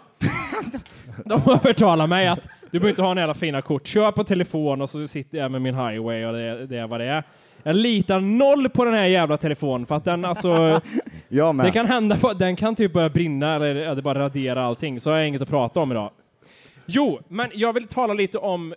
De 1.25 1.40
övertalar 1.50 2.06
mig 2.06 2.28
att 2.28 2.49
du 2.70 2.78
behöver 2.78 2.88
inte 2.88 3.02
ha 3.02 3.09
några 3.09 3.20
jävla 3.20 3.35
fina 3.35 3.62
kort. 3.62 3.87
Kör 3.87 4.12
på 4.12 4.25
telefon 4.25 4.80
och 4.80 4.90
så 4.90 5.09
sitter 5.09 5.38
jag 5.38 5.50
med 5.50 5.62
min 5.62 5.75
highway 5.75 6.25
och 6.25 6.32
det, 6.32 6.66
det 6.66 6.76
är 6.76 6.87
vad 6.87 7.00
det 7.00 7.06
är. 7.06 7.25
Jag 7.62 7.76
litar 7.76 8.20
noll 8.20 8.68
på 8.68 8.85
den 8.85 8.94
här 8.94 9.04
jävla 9.04 9.37
telefonen 9.37 9.87
för 9.87 9.94
att 9.94 10.04
den 10.04 10.25
alltså... 10.25 10.80
Med. 11.28 11.66
det 11.66 11.70
kan 11.70 11.87
hända, 11.87 12.16
den 12.35 12.56
kan 12.56 12.75
typ 12.75 12.92
börja 12.92 13.09
brinna 13.09 13.54
eller 13.54 13.75
ja, 13.75 13.94
det 13.94 14.02
bara 14.02 14.18
radera 14.18 14.64
allting. 14.64 15.00
Så 15.00 15.11
har 15.11 15.16
jag 15.16 15.28
inget 15.28 15.42
att 15.42 15.49
prata 15.49 15.80
om 15.80 15.90
idag. 15.90 16.11
Jo, 16.92 17.20
men 17.28 17.50
jag 17.54 17.73
vill 17.73 17.88
tala 17.88 18.14
lite 18.14 18.38
om 18.38 18.75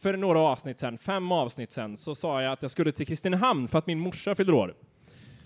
för 0.00 0.16
några 0.16 0.38
avsnitt 0.40 0.78
sen, 0.80 0.98
fem 0.98 1.32
avsnitt 1.32 1.72
sen, 1.72 1.96
så 1.96 2.14
sa 2.14 2.42
jag 2.42 2.52
att 2.52 2.62
jag 2.62 2.70
skulle 2.70 2.92
till 2.92 3.06
Kristinehamn 3.06 3.68
för 3.68 3.78
att 3.78 3.86
min 3.86 3.98
morsa 4.00 4.34
fyller 4.34 4.54
år. 4.54 4.74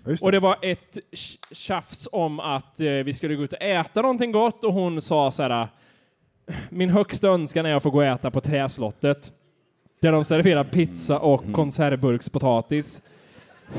Det. 0.03 0.21
Och 0.21 0.31
det 0.31 0.39
var 0.39 0.57
ett 0.61 0.97
tj- 1.11 1.53
tjafs 1.53 2.07
om 2.11 2.39
att 2.39 2.79
eh, 2.79 2.87
vi 2.91 3.13
skulle 3.13 3.35
gå 3.35 3.43
ut 3.43 3.53
och 3.53 3.61
äta 3.61 4.01
någonting 4.01 4.31
gott 4.31 4.63
och 4.63 4.73
hon 4.73 5.01
sa 5.01 5.31
så 5.31 5.43
här. 5.43 5.67
min 6.69 6.89
högsta 6.89 7.27
önskan 7.27 7.65
är 7.65 7.75
att 7.75 7.83
få 7.83 7.89
gå 7.89 7.97
och 7.97 8.05
äta 8.05 8.31
på 8.31 8.41
Träslottet. 8.41 9.31
Där 9.99 10.11
de 10.11 10.25
serverar 10.25 10.63
pizza 10.63 11.19
och 11.19 11.41
Mm. 11.41 11.53
konservburkspotatis. 11.53 13.07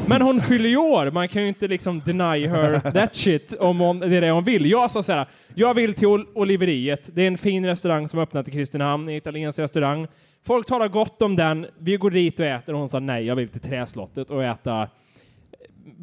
Men 0.08 0.22
hon 0.22 0.40
fyller 0.40 0.68
ju 0.68 0.76
år, 0.76 1.10
man 1.10 1.28
kan 1.28 1.42
ju 1.42 1.48
inte 1.48 1.68
liksom 1.68 2.02
deny 2.06 2.46
her 2.46 2.80
that 2.92 3.14
shit 3.16 3.54
om 3.60 3.80
hon, 3.80 3.98
det 4.00 4.16
är 4.16 4.20
det 4.20 4.30
hon 4.30 4.44
vill. 4.44 4.70
Jag 4.70 4.90
sa 4.90 5.02
så 5.02 5.12
här, 5.12 5.26
jag 5.54 5.74
vill 5.74 5.94
till 5.94 6.06
Ol- 6.08 6.26
Oliveriet. 6.34 7.10
Det 7.14 7.22
är 7.22 7.26
en 7.26 7.38
fin 7.38 7.66
restaurang 7.66 8.08
som 8.08 8.16
har 8.18 8.22
öppnat 8.22 8.48
i 8.48 8.50
Kristinehamn, 8.50 9.08
en 9.08 9.14
italiensk 9.14 9.58
restaurang. 9.58 10.06
Folk 10.46 10.66
talar 10.66 10.88
gott 10.88 11.22
om 11.22 11.36
den, 11.36 11.66
vi 11.78 11.96
går 11.96 12.10
dit 12.10 12.40
och 12.40 12.46
äter 12.46 12.72
och 12.72 12.78
hon 12.78 12.88
sa 12.88 12.98
nej, 12.98 13.24
jag 13.26 13.36
vill 13.36 13.48
till 13.48 13.60
Träslottet 13.60 14.30
och 14.30 14.44
äta 14.44 14.88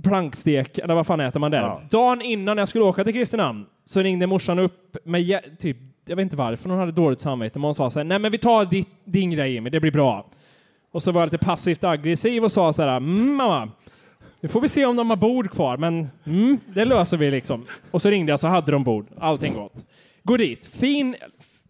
plankstek, 0.03 0.77
eller 0.77 0.95
vad 0.95 1.07
fan 1.07 1.19
äter 1.19 1.39
man 1.39 1.51
där? 1.51 1.61
Dagen 1.91 2.21
innan 2.21 2.57
jag 2.57 2.67
skulle 2.67 2.83
åka 2.83 3.03
till 3.03 3.13
Kristinehamn 3.13 3.65
så 3.85 4.01
ringde 4.01 4.27
morsan 4.27 4.59
upp 4.59 4.97
med 5.03 5.41
typ, 5.59 5.77
jag 6.05 6.15
vet 6.15 6.23
inte 6.23 6.35
varför, 6.35 6.69
hon 6.69 6.79
hade 6.79 6.91
dåligt 6.91 7.19
samvete, 7.19 7.59
men 7.59 7.65
hon 7.65 7.75
sa 7.75 7.89
så 7.89 7.99
här, 7.99 8.03
nej 8.03 8.19
men 8.19 8.31
vi 8.31 8.37
tar 8.37 8.65
ditt, 8.65 8.89
din 9.05 9.31
grej 9.31 9.53
Jimmy, 9.53 9.69
det 9.69 9.79
blir 9.79 9.91
bra. 9.91 10.25
Och 10.93 11.03
så 11.03 11.11
var 11.11 11.21
jag 11.21 11.27
lite 11.27 11.45
passivt 11.45 11.83
aggressiv 11.83 12.43
och 12.43 12.51
sa 12.51 12.73
så 12.73 12.81
här, 12.81 12.97
mm, 12.97 13.35
mamma, 13.35 13.71
nu 14.41 14.49
får 14.49 14.61
vi 14.61 14.69
se 14.69 14.85
om 14.85 14.95
de 14.95 15.09
har 15.09 15.17
bord 15.17 15.51
kvar, 15.51 15.77
men 15.77 16.09
mm, 16.25 16.59
det 16.73 16.85
löser 16.85 17.17
vi 17.17 17.31
liksom. 17.31 17.65
Och 17.91 18.01
så 18.01 18.09
ringde 18.09 18.31
jag 18.31 18.39
så 18.39 18.47
hade 18.47 18.71
de 18.71 18.83
bord, 18.83 19.07
allting 19.19 19.53
gott. 19.53 19.85
Går 20.23 20.37
dit, 20.37 20.65
fin, 20.65 21.15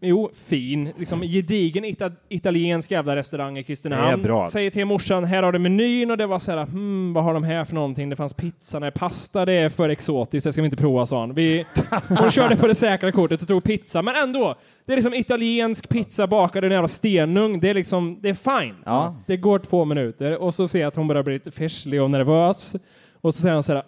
jo, 0.04 0.30
fin, 0.46 0.92
liksom 0.98 1.22
gedigen 1.22 1.84
ita 1.84 2.12
italiensk 2.28 2.90
jävla 2.90 3.16
restaurang 3.16 3.58
i 3.58 3.64
Kristinehamn. 3.64 4.22
Säger 4.48 4.70
till 4.70 4.84
morsan, 4.84 5.24
här 5.24 5.42
har 5.42 5.52
du 5.52 5.58
menyn 5.58 6.10
och 6.10 6.16
det 6.16 6.26
var 6.26 6.38
så 6.38 6.52
här, 6.52 6.66
hmm, 6.66 7.12
vad 7.12 7.24
har 7.24 7.34
de 7.34 7.44
här 7.44 7.64
för 7.64 7.74
någonting? 7.74 8.08
Det 8.08 8.16
fanns 8.16 8.34
pizza, 8.34 8.78
nej 8.78 8.90
pasta 8.90 9.44
det 9.44 9.52
är 9.52 9.68
för 9.68 9.88
exotiskt, 9.88 10.44
det 10.44 10.52
ska 10.52 10.62
vi 10.62 10.66
inte 10.66 10.76
prova, 10.76 11.06
sa 11.06 11.20
hon. 11.20 11.34
Vi, 11.34 11.66
hon 12.08 12.30
körde 12.30 12.56
på 12.56 12.66
det 12.66 12.74
säkra 12.74 13.12
kortet 13.12 13.42
och 13.42 13.48
tog 13.48 13.64
pizza, 13.64 14.02
men 14.02 14.14
ändå. 14.16 14.54
Det 14.86 14.92
är 14.92 14.96
liksom 14.96 15.14
italiensk 15.14 15.88
pizza 15.88 16.26
bakad 16.26 16.64
i 16.64 16.66
en 16.66 16.72
jävla 16.72 16.88
stenugn. 16.88 17.60
Det 17.60 17.70
är 17.70 17.74
liksom, 17.74 18.18
det 18.20 18.28
är 18.28 18.60
fine. 18.60 18.76
Ja. 18.84 19.16
Det 19.26 19.36
går 19.36 19.58
två 19.58 19.84
minuter 19.84 20.38
och 20.38 20.54
så 20.54 20.68
ser 20.68 20.80
jag 20.80 20.88
att 20.88 20.96
hon 20.96 21.08
börjar 21.08 21.22
bli 21.22 21.34
lite 21.34 21.50
färslig 21.50 22.02
och 22.02 22.10
nervös. 22.10 22.76
Och 23.20 23.34
så 23.34 23.40
säger 23.40 23.54
hon 23.54 23.62
så 23.62 23.72
här, 23.72 23.82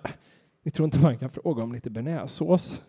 ni 0.64 0.70
tror 0.70 0.85
inte 0.85 0.99
man 0.99 1.18
kan 1.18 1.30
fråga 1.30 1.62
om 1.62 1.75
lite 1.75 1.90
bearnaisesås? 1.90 2.80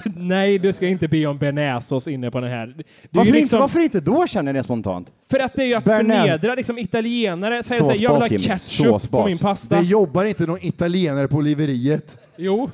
Nej, 0.16 0.58
du 0.58 0.72
ska 0.72 0.86
inte 0.86 1.08
be 1.08 1.26
om 1.26 1.38
bearnaisesås 1.38 2.08
inne 2.08 2.30
på 2.30 2.40
den 2.40 2.50
här. 2.50 2.66
Det 2.66 2.82
är 2.82 2.84
Varför, 3.10 3.24
ju 3.24 3.28
inte, 3.28 3.40
liksom, 3.40 3.60
varför 3.60 3.80
inte 3.80 4.00
då 4.00 4.26
känner 4.26 4.52
ni 4.52 4.62
spontant? 4.62 5.08
För 5.30 5.38
att 5.38 5.54
det 5.54 5.62
är 5.62 5.66
ju 5.66 5.74
att 5.74 5.84
Bearnaise- 5.84 6.22
förnedra 6.22 6.54
liksom 6.54 6.78
italienare. 6.78 7.62
Säger 7.62 7.82
så 7.82 7.90
här, 7.90 8.00
jag 8.02 8.12
vill 8.12 8.22
ha 8.22 8.28
ketchup 8.28 8.60
Såsbas. 8.60 9.06
på 9.06 9.26
min 9.26 9.38
pasta. 9.38 9.76
Det 9.76 9.82
jobbar 9.82 10.24
inte 10.24 10.46
någon 10.46 10.58
italienare 10.64 11.28
på 11.28 11.36
Oliveriet. 11.36 12.16
Jo. 12.36 12.70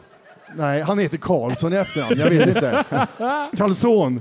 Nej, 0.56 0.82
han 0.82 0.98
heter 0.98 1.18
Karlsson 1.18 1.72
i 1.72 1.76
efternamn. 1.76 2.18
Jag 2.20 2.30
vet 2.30 2.48
inte. 2.48 2.84
Karlsson. 3.56 4.20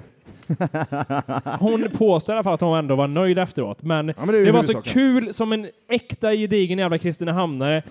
Hon 1.59 1.87
påstår 1.97 2.33
i 2.33 2.35
alla 2.35 2.43
fall 2.43 2.53
att 2.53 2.61
hon 2.61 2.77
ändå 2.77 2.95
var 2.95 3.07
nöjd 3.07 3.37
efteråt. 3.37 3.83
Men, 3.83 4.05
men 4.05 4.27
det 4.27 4.45
det 4.45 4.51
var 4.51 4.63
så 4.63 4.81
kul 4.81 5.33
som 5.33 5.53
en 5.53 5.67
äkta 5.89 6.33
gedigen 6.33 6.79
jävla 6.79 6.97
Kristinehamnare. 6.97 7.83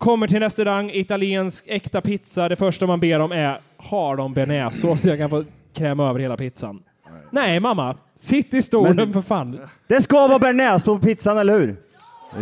Kommer 0.00 0.26
till 0.26 0.36
en 0.36 0.42
restaurang, 0.42 0.90
italiensk 0.90 1.64
äkta 1.68 2.00
pizza. 2.00 2.48
Det 2.48 2.56
första 2.56 2.86
man 2.86 3.00
ber 3.00 3.20
om 3.20 3.32
är 3.32 3.58
har 3.76 4.16
de 4.16 4.34
bearnaisesås 4.34 5.02
så 5.02 5.08
jag 5.08 5.18
kan 5.18 5.30
få 5.30 5.44
kräma 5.74 6.08
över 6.10 6.20
hela 6.20 6.36
pizzan. 6.36 6.82
Nej 7.30 7.60
mamma, 7.60 7.96
sitt 8.14 8.54
i 8.54 8.62
stolen 8.62 8.96
Men- 8.96 9.12
för 9.12 9.22
fan. 9.22 9.60
Det 9.86 10.02
ska 10.02 10.28
vara 10.28 10.38
bearnaise 10.38 10.86
på 10.86 10.98
pizzan, 10.98 11.38
eller 11.38 11.58
hur? 11.58 11.76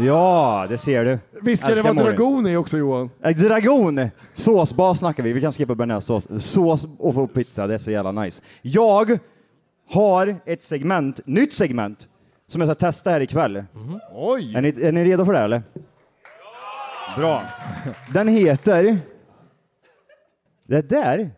Ja, 0.07 0.67
det 0.69 0.79
ser 0.79 1.05
du. 1.05 1.19
Visst 1.43 1.62
ska 1.62 1.75
det 1.75 1.81
Älskar 1.81 1.95
vara 1.95 2.05
dragon 2.05 2.47
i 2.47 2.57
också 2.57 2.77
Johan? 2.77 3.11
Eh, 3.25 3.37
Dragon! 3.37 4.11
Såsbas 4.33 4.99
snackar 4.99 5.23
vi. 5.23 5.33
Vi 5.33 5.41
kan 5.41 5.53
skippa 5.53 5.75
bearnaisesås. 5.75 6.29
Sås 6.38 6.87
och 6.99 7.15
få 7.15 7.27
pizza, 7.27 7.67
det 7.67 7.75
är 7.75 7.79
så 7.79 7.91
jävla 7.91 8.12
nice. 8.12 8.43
Jag 8.62 9.19
har 9.91 10.37
ett 10.47 10.62
segment, 10.62 11.21
nytt 11.27 11.53
segment, 11.53 12.09
som 12.49 12.61
jag 12.61 12.69
ska 12.69 12.75
testa 12.75 13.11
här 13.11 13.21
ikväll. 13.21 13.65
Oj! 14.15 14.55
Är 14.57 14.62
ni, 14.62 14.69
är 14.69 14.93
ni 14.93 15.05
redo 15.05 15.25
för 15.25 15.33
det 15.33 15.38
eller? 15.38 15.62
Bra. 17.17 17.43
Den 18.12 18.29
heter 18.29 18.99
Det 20.69 20.88
där, 20.88 21.31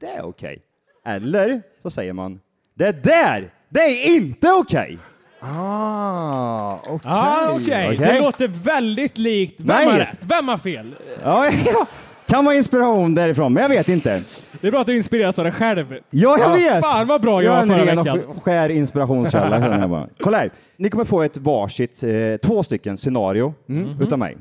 det 0.00 0.06
är 0.06 0.22
okej. 0.24 0.62
Eller 1.06 1.62
så 1.82 1.90
säger 1.90 2.12
man 2.12 2.40
Det 2.74 3.04
där, 3.04 3.50
det 3.68 3.80
är 3.80 4.16
inte 4.16 4.52
okej. 4.52 4.98
Ah, 5.40 6.78
okej. 6.86 7.10
Ah, 7.12 7.50
Okej, 7.50 7.86
Okej. 7.86 7.96
det 7.98 8.20
låter 8.20 8.48
väldigt 8.48 9.18
likt. 9.18 9.60
Vem 9.60 9.66
Nej. 9.66 9.86
har 9.86 9.98
rätt? 9.98 10.18
Vem 10.20 10.48
har 10.48 10.58
fel? 10.58 10.94
Ja, 11.22 11.46
ja, 11.66 11.86
kan 12.26 12.44
vara 12.44 12.54
inspiration 12.54 13.14
därifrån, 13.14 13.52
men 13.52 13.62
jag 13.62 13.68
vet 13.70 13.88
inte. 13.88 14.22
Det 14.60 14.66
är 14.66 14.70
bra 14.70 14.80
att 14.80 14.86
du 14.86 14.96
inspireras 14.96 15.38
av 15.38 15.44
dig 15.44 15.52
själv. 15.52 15.94
Ja, 16.10 16.36
jag 16.38 16.52
vet! 16.52 16.80
Fan 16.84 17.06
vad 17.06 17.20
bra 17.22 17.42
jag, 17.42 17.52
jag 17.54 17.62
är 17.62 17.66
var 17.66 17.74
en 17.74 17.80
förra 17.80 17.92
ren 17.92 17.98
och 17.98 18.06
veckan. 18.06 18.18
sk- 18.20 18.40
skär 18.40 18.68
inspirationskälla. 18.68 19.60
känner 19.60 19.80
jag 19.80 19.90
bara. 19.90 20.08
Kolla 20.20 20.38
här, 20.38 20.50
ni 20.76 20.90
kommer 20.90 21.04
få 21.04 21.22
ett 21.22 21.36
varsitt, 21.36 22.02
eh, 22.02 22.10
två 22.42 22.62
stycken 22.62 22.96
scenario 22.96 23.54
utav 24.00 24.18
mig. 24.18 24.36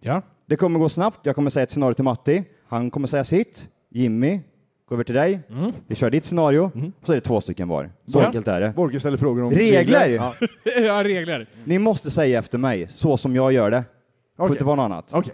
Ja. 0.00 0.22
Det 0.46 0.56
kommer 0.56 0.78
gå 0.80 0.88
snabbt. 0.88 1.18
Jag 1.22 1.34
kommer 1.34 1.50
säga 1.50 1.62
ett 1.64 1.70
scenario 1.70 1.94
till 1.94 2.04
Matti. 2.04 2.44
Han 2.68 2.90
kommer 2.90 3.06
säga 3.08 3.24
sitt. 3.24 3.66
Jimmy, 3.90 4.40
gå 4.88 4.94
över 4.94 5.04
till 5.04 5.14
dig. 5.14 5.40
Vi 5.86 5.94
kör 5.94 6.10
ditt 6.10 6.24
scenario. 6.24 6.60
Och 7.00 7.06
så 7.06 7.12
är 7.12 7.16
det 7.16 7.20
två 7.20 7.40
stycken 7.40 7.68
var. 7.68 7.90
Så 8.06 8.18
Ja. 8.18 8.26
enkelt 8.26 8.48
är 8.48 8.60
det. 8.60 8.72
Borke 8.76 9.00
ställer 9.00 9.16
frågor 9.16 9.42
om 9.44 9.50
Regler! 9.50 10.08
Ja. 10.08 10.34
ja, 10.64 11.04
regler. 11.04 11.48
Ni 11.64 11.78
måste 11.78 12.10
säga 12.10 12.38
efter 12.38 12.58
mig, 12.58 12.86
så 12.90 13.16
som 13.16 13.36
jag 13.36 13.52
gör 13.52 13.70
det. 13.70 13.84
Får 14.36 14.44
Okej. 14.44 14.54
inte 14.54 14.64
vara 14.64 14.76
något 14.76 14.84
annat. 14.84 15.08
Okej. 15.12 15.32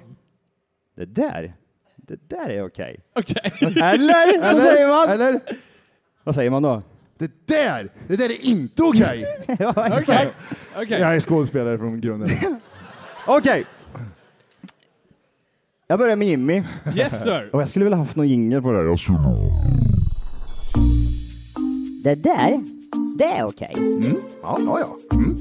Det 0.96 1.04
där, 1.04 1.54
det 2.11 2.37
där 2.37 2.49
är 2.49 2.67
okej. 2.67 3.00
Okej. 3.14 3.52
Eller? 3.61 4.52
Vad 4.52 4.62
säger 4.62 4.88
man? 4.88 5.09
Eller? 5.09 5.40
Vad 6.25 6.35
säger 6.35 6.50
man 6.50 6.62
då? 6.62 6.83
Det 7.19 7.47
där, 7.47 7.88
det 8.09 8.17
där 8.17 8.31
är 8.31 8.45
inte 8.45 8.83
okej. 8.83 9.25
ja, 9.59 9.87
exakt. 9.87 10.37
Okej. 10.76 11.00
Jag 11.00 11.17
är 11.17 11.21
skådespelare 11.21 11.79
från 11.79 12.00
grunden. 12.00 12.29
Okej. 13.26 13.67
Jag 15.87 15.99
börjar 15.99 16.17
med 16.17 16.29
Jimmy. 16.29 16.62
Yes 16.97 17.23
sir. 17.23 17.50
Och 17.52 17.61
jag 17.61 17.69
skulle 17.69 17.85
vilja 17.85 17.99
haft 17.99 18.17
någon 18.17 18.29
jingel 18.29 18.62
på 18.62 18.73
det 18.73 18.79
här. 18.79 18.85
Det 22.02 22.14
där, 22.14 22.61
det 23.19 23.25
är 23.25 23.45
okej. 23.45 23.75
Mm. 23.76 24.17
Ja, 24.43 24.59
ja, 24.61 24.81
ja. 24.81 25.17
Mm. 25.17 25.37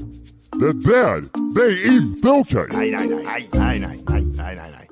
Det 0.52 0.72
där, 0.72 1.24
det 1.54 1.62
är 1.62 1.92
inte 1.92 2.28
okej. 2.28 2.66
Nej, 2.72 2.90
nej, 2.90 3.06
nej, 3.08 3.48
nej, 3.52 3.80
nej, 3.80 3.98
nej, 4.08 4.24
nej, 4.36 4.56
nej. 4.56 4.89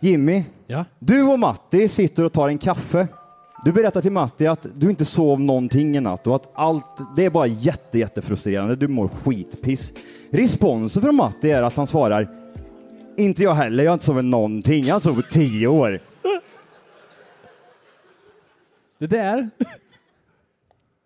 Jimmy, 0.00 0.44
Ja. 0.66 0.84
du 0.98 1.22
och 1.22 1.38
Matti 1.38 1.88
sitter 1.88 2.24
och 2.24 2.32
tar 2.32 2.48
en 2.48 2.58
kaffe. 2.58 3.08
Du 3.64 3.72
berättar 3.72 4.00
till 4.02 4.12
Matti 4.12 4.46
att 4.46 4.66
du 4.74 4.90
inte 4.90 5.04
sov 5.04 5.40
någonting 5.40 5.96
i 5.96 6.00
natt 6.00 6.26
och 6.26 6.36
att 6.36 6.50
allt, 6.54 7.16
det 7.16 7.24
är 7.24 7.30
bara 7.30 7.46
jätte, 7.46 7.98
jättefrustrerande. 7.98 8.76
Du 8.76 8.88
mår 8.88 9.08
skitpiss. 9.08 9.92
Responsen 10.30 11.02
från 11.02 11.16
Matti 11.16 11.50
är 11.50 11.62
att 11.62 11.76
han 11.76 11.86
svarar 11.86 12.28
inte 13.16 13.42
jag 13.42 13.54
heller, 13.54 13.84
jag 13.84 13.90
har 13.90 13.94
inte 13.94 14.04
sovit 14.06 14.24
någonting. 14.24 14.84
Jag 14.84 14.94
har 14.94 14.96
inte 14.96 15.08
sovit 15.08 15.26
på 15.26 15.32
tio 15.32 15.66
år. 15.66 15.98
Det 18.98 19.06
där. 19.06 19.50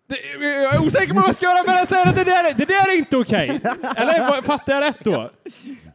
Det, 0.07 0.45
jag 0.63 0.75
är 0.75 0.85
osäker 0.85 1.13
på 1.13 1.19
vad 1.19 1.29
jag 1.29 1.35
ska 1.35 1.45
göra, 1.45 1.63
men 1.67 1.75
jag 1.77 1.87
säger 1.87 2.05
att 2.07 2.15
det 2.15 2.23
där, 2.23 2.43
är- 2.49 2.53
det 2.53 2.65
där 2.65 2.91
är 2.93 2.97
inte 2.97 3.17
okej. 3.17 3.59
Eller 3.95 4.29
vad- 4.29 4.45
fattar 4.45 4.73
jag 4.73 4.81
rätt 4.81 5.03
då? 5.03 5.29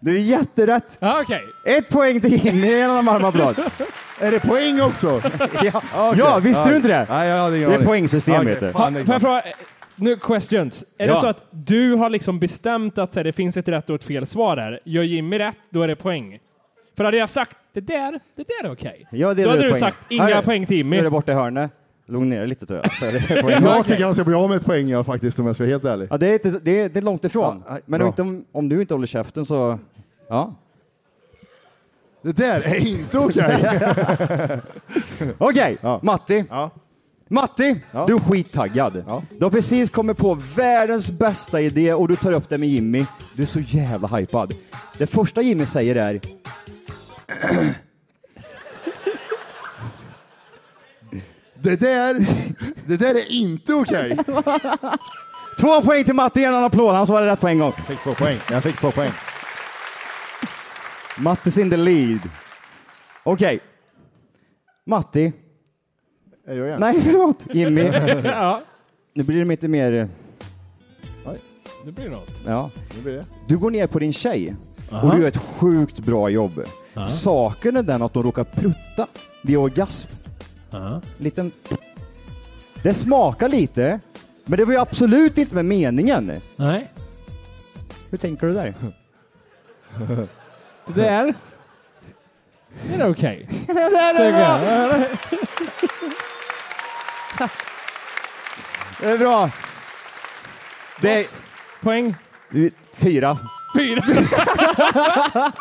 Du 0.00 0.14
är 0.16 0.21
jätterätt. 0.21 0.97
Ja, 1.00 1.21
okej. 1.23 1.40
Ett 1.66 1.88
poäng 1.88 2.21
till 2.21 2.45
Jimmy, 2.45 2.80
en 2.80 3.04
varm 3.04 3.25
applåd. 3.25 3.57
Är 4.21 4.30
det 4.30 4.40
poäng 4.40 4.80
också? 4.80 5.23
Ja, 5.64 5.83
Okej. 5.95 6.19
ja 6.19 6.38
visste 6.38 6.69
du 6.71 6.76
inte 6.76 6.88
det? 6.88 7.07
Nej, 7.11 7.28
jag 7.28 7.37
hade 7.37 7.57
ingen 7.57 7.71
Det 7.71 7.76
är 7.76 7.85
poängsystem, 7.85 8.45
vet 8.47 8.61
du. 8.61 8.66
det 8.66 8.73
får 8.73 9.12
jag 9.14 9.21
fråga, 9.21 9.42
nu 9.97 10.16
questions. 10.16 10.85
Är 10.99 11.07
Ja. 11.07 11.14
det 11.14 11.21
så 11.21 11.26
att 11.26 11.47
du 11.50 11.95
har 11.95 12.11
liksom 12.11 12.38
bestämt 12.38 12.99
att 12.99 13.12
så 13.12 13.19
här, 13.21 13.25
det 13.25 13.33
finns 13.33 13.57
ett 13.57 13.69
rätt 13.69 13.90
och 13.90 13.95
ett 13.97 14.04
fel 14.04 14.26
svar 14.26 14.57
där? 14.57 14.80
Gör 14.85 15.02
Jimmy 15.02 15.38
rätt, 15.38 15.57
då 15.71 15.83
är 15.83 15.88
det 15.88 15.97
poäng. 15.97 16.38
För 16.97 17.04
hade 17.04 17.16
jag 17.16 17.30
sagt 17.30 17.57
det 17.75 17.80
där, 17.80 18.21
det 18.37 18.45
där 18.61 18.69
är 18.69 18.73
okej. 18.73 19.07
Ja, 19.11 19.35
det 19.35 19.42
då 19.42 19.49
är 19.49 19.52
hade 19.52 19.59
det 19.62 19.64
du 19.66 19.71
poäng. 19.71 19.80
sagt 19.80 19.97
inga 20.09 20.23
Här, 20.25 20.42
poäng 20.42 20.66
till 20.66 20.76
Nu 20.76 20.80
är 20.92 20.97
Jimmy. 20.97 21.02
det 21.04 21.11
borta 21.11 21.33
i 21.33 21.35
hörnet. 21.35 21.71
Lugn 22.11 22.31
ner 22.31 22.47
lite 22.47 22.67
tror 22.67 22.81
jag. 23.00 23.12
Jag 23.62 23.87
tycker 23.87 24.05
han 24.05 24.14
ska 24.14 24.25
bli 24.25 24.35
av 24.35 24.49
med 24.49 24.57
ett 24.57 24.64
poäng 24.64 24.88
ja, 24.88 25.05
faktiskt 25.05 25.38
om 25.38 25.47
jag 25.47 25.55
ska 25.57 25.64
vara 25.64 25.71
helt 25.71 25.85
ärlig. 25.85 26.09
Ja, 26.11 26.19
det, 26.19 26.26
är 26.26 26.33
inte, 26.33 26.50
det, 26.62 26.81
är, 26.81 26.88
det 26.88 26.99
är 26.99 27.02
långt 27.02 27.25
ifrån. 27.25 27.62
Ja, 27.69 27.79
Men 27.87 28.07
inte, 28.07 28.23
om, 28.23 28.45
om 28.52 28.69
du 28.69 28.81
inte 28.81 28.95
håller 28.95 29.07
käften 29.07 29.45
så... 29.47 29.79
Ja. 30.29 30.55
Det 32.23 32.33
där 32.33 32.61
är 32.67 32.87
inte 32.87 33.19
okej. 33.19 34.61
Okej, 35.38 35.79
Ja. 35.81 36.00
Matti. 36.02 36.45
Ja. 36.50 36.71
Matti, 37.29 37.81
Ja. 37.93 38.05
du 38.07 38.14
är 38.14 38.19
skittaggad. 38.19 39.05
Ja. 39.07 39.23
Du 39.38 39.45
har 39.45 39.50
precis 39.50 39.90
kommit 39.90 40.17
på 40.19 40.35
världens 40.57 41.11
bästa 41.11 41.61
idé 41.61 41.95
och 41.95 42.09
du 42.09 42.17
tar 42.17 42.33
upp 42.33 42.49
det 42.49 42.59
med 42.59 42.69
Jimmy. 42.69 43.05
Du 43.37 43.43
är 43.43 43.47
så 43.47 43.61
jävla 43.61 44.09
hypad. 44.09 44.55
Det 44.99 45.07
första 45.07 45.43
Jimmy 45.43 45.67
säger 45.67 45.97
är... 45.97 46.21
Det 51.71 51.81
där, 51.81 52.27
det 52.87 52.97
där 52.97 53.15
är 53.15 53.31
inte 53.31 53.75
okej. 53.75 54.19
Två 55.61 55.83
poäng 55.83 56.05
till 56.05 56.15
Matti, 56.15 56.45
en 56.45 56.55
applåd. 56.55 56.95
Han 56.95 57.07
svarade 57.07 57.31
rätt 57.33 57.41
på 57.41 57.49
en 57.49 57.59
gång. 57.59 57.73
Jag 57.77 57.87
fick 57.87 58.03
två 58.03 58.15
poäng. 58.15 58.39
Jag 58.50 58.62
fick 58.62 58.77
två 58.77 58.91
poäng. 58.91 59.11
Mattis 61.19 61.59
in 61.59 61.71
the 61.71 61.77
lead. 61.77 62.19
Okej. 63.23 63.61
Matti. 64.87 65.33
Är 66.47 66.57
jag 66.57 66.67
igen? 66.67 66.81
Nej, 66.81 67.00
förlåt. 67.03 67.45
Jimmy. 67.55 67.83
ja. 68.25 68.62
Nu 69.15 69.23
blir 69.23 69.39
det 69.39 69.45
lite 69.45 69.69
mer... 69.69 70.09
Det 71.85 71.93
blir 71.93 72.11
något. 72.11 72.31
Ja. 72.47 72.71
Nu 72.97 73.03
blir 73.03 73.12
det. 73.12 73.25
Du 73.49 73.59
går 73.59 73.71
ner 73.71 73.87
på 73.87 73.99
din 73.99 74.12
tjej 74.12 74.57
Aha. 74.93 75.07
och 75.09 75.15
du 75.15 75.21
gör 75.21 75.29
ett 75.29 75.37
sjukt 75.37 75.99
bra 75.99 76.29
jobb. 76.29 76.65
Saken 77.09 77.77
är 77.77 77.83
den 77.83 78.03
att 78.03 78.12
de 78.12 78.23
råkar 78.23 78.45
prutta 78.45 79.07
vid 79.43 79.57
orgasm. 79.57 80.20
Ja. 80.71 81.00
Liten... 81.19 81.53
Det 82.83 82.95
smakar 82.95 83.49
lite, 83.49 84.00
men 84.45 84.59
det 84.59 84.65
var 84.65 84.73
ju 84.73 84.79
absolut 84.79 85.39
inte 85.39 85.55
med 85.55 85.65
meningen. 85.65 86.41
Nej. 86.57 86.93
Hur 88.11 88.19
tänker 88.19 88.47
du 88.47 88.53
där? 88.53 88.75
Det 90.87 90.93
där... 90.95 91.35
Det 92.89 92.95
är 92.95 93.11
okej. 93.11 93.49
det 93.67 93.81
är 93.81 94.33
bra! 94.33 94.59
Det 99.00 99.11
är 99.11 99.19
bra. 99.19 99.50
Det 101.00 101.21
är... 101.21 101.27
Poäng. 101.83 102.15
Fyra. 102.93 103.37
Fyra. 103.77 104.03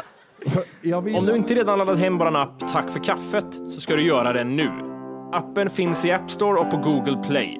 Jag 0.81 1.01
vill... 1.01 1.15
Om 1.15 1.25
du 1.25 1.35
inte 1.35 1.55
redan 1.55 1.77
laddat 1.77 1.99
hem 1.99 2.17
vår 2.17 2.37
app 2.37 2.59
Tack 2.71 2.89
för 2.89 3.03
kaffet 3.03 3.45
så 3.53 3.81
ska 3.81 3.95
du 3.95 4.03
göra 4.03 4.33
det 4.33 4.43
nu. 4.43 4.88
Appen 5.31 5.69
finns 5.69 6.05
i 6.05 6.11
App 6.11 6.31
Store 6.31 6.59
och 6.59 6.69
på 6.71 6.77
Google 6.77 7.17
Play. 7.27 7.57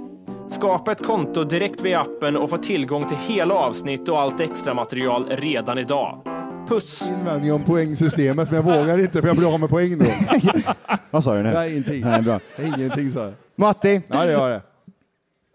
Skapa 0.47 0.91
ett 0.91 1.03
konto 1.05 1.43
direkt 1.43 1.81
via 1.81 1.99
appen 2.01 2.37
och 2.37 2.49
få 2.49 2.57
tillgång 2.57 3.07
till 3.07 3.17
hela 3.17 3.53
avsnitt 3.53 4.09
och 4.09 4.19
allt 4.21 4.39
extra 4.39 4.73
material 4.73 5.25
redan 5.29 5.77
idag. 5.77 6.21
Puss! 6.67 7.07
Invändning 7.19 7.53
om 7.53 7.63
poängsystemet, 7.63 8.51
men 8.51 8.65
jag 8.65 8.79
vågar 8.79 8.97
inte 8.99 9.21
för 9.21 9.27
jag 9.27 9.37
blir 9.37 9.53
av 9.53 9.59
med 9.59 9.69
poäng 9.69 9.97
då. 9.97 10.05
Vad 11.11 11.23
sa 11.23 11.35
du 11.35 11.43
nu? 11.43 11.51
Nej, 11.51 11.71
ingenting. 11.71 12.01
Nej, 12.01 12.21
bra. 12.21 12.39
Ingenting 12.59 13.11
sa 13.11 13.23
jag. 13.23 13.33
Matti, 13.55 14.01
Ja, 14.07 14.25
det 14.25 14.31
gör 14.31 14.49
det. 14.49 14.61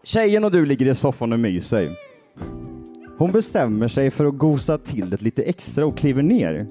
tjejen 0.05 0.45
och 0.45 0.51
du 0.53 0.67
ligger 0.67 0.87
i 0.87 0.95
soffan 0.95 1.33
och 1.33 1.41
myser. 1.41 1.97
Hon 3.19 3.33
bestämmer 3.33 3.89
sig 3.89 4.11
för 4.11 4.25
att 4.27 4.39
gosa 4.39 4.79
till 4.79 5.11
det 5.11 5.23
lite 5.23 5.43
extra 5.43 5.87
och 5.87 5.97
kliver 5.99 6.23
ner. 6.23 6.67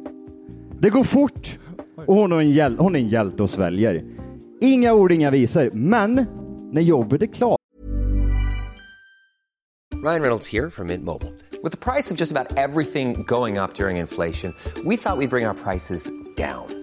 Det 0.79 0.89
går 0.89 1.03
fort 1.03 1.57
och 2.05 2.15
hon 2.15 2.31
är 2.31 2.37
en, 2.37 2.49
hjäl- 2.51 2.75
hon 2.79 2.95
är 2.95 2.99
en 2.99 3.07
hjälte 3.07 3.43
och 3.43 3.49
sväljer. 3.49 4.03
Inga 4.61 4.93
ord, 4.93 5.11
inga 5.11 5.31
visor, 5.31 5.69
men 5.73 6.25
när 6.71 6.81
jobbet 6.81 7.21
är 7.21 7.25
klart 7.27 7.59
Ryan 10.03 10.21
Reynolds 10.21 10.53
här 10.53 10.69
från 10.69 10.87
Mint 10.87 11.03
Mobile. 11.03 11.31
Med 11.63 11.79
priset 11.79 12.17
på 12.17 12.21
nästan 12.23 12.37
allt 12.37 12.91
som 12.91 13.23
går 13.25 13.63
upp 13.63 13.79
under 13.79 13.89
inflationen, 13.89 14.55
trodde 14.75 14.89
vi 14.89 14.95
att 14.95 14.95
vi 14.95 14.97
skulle 14.97 15.27
bring 15.27 15.47
våra 15.47 15.53
priser 15.53 15.99
down. 16.37 16.82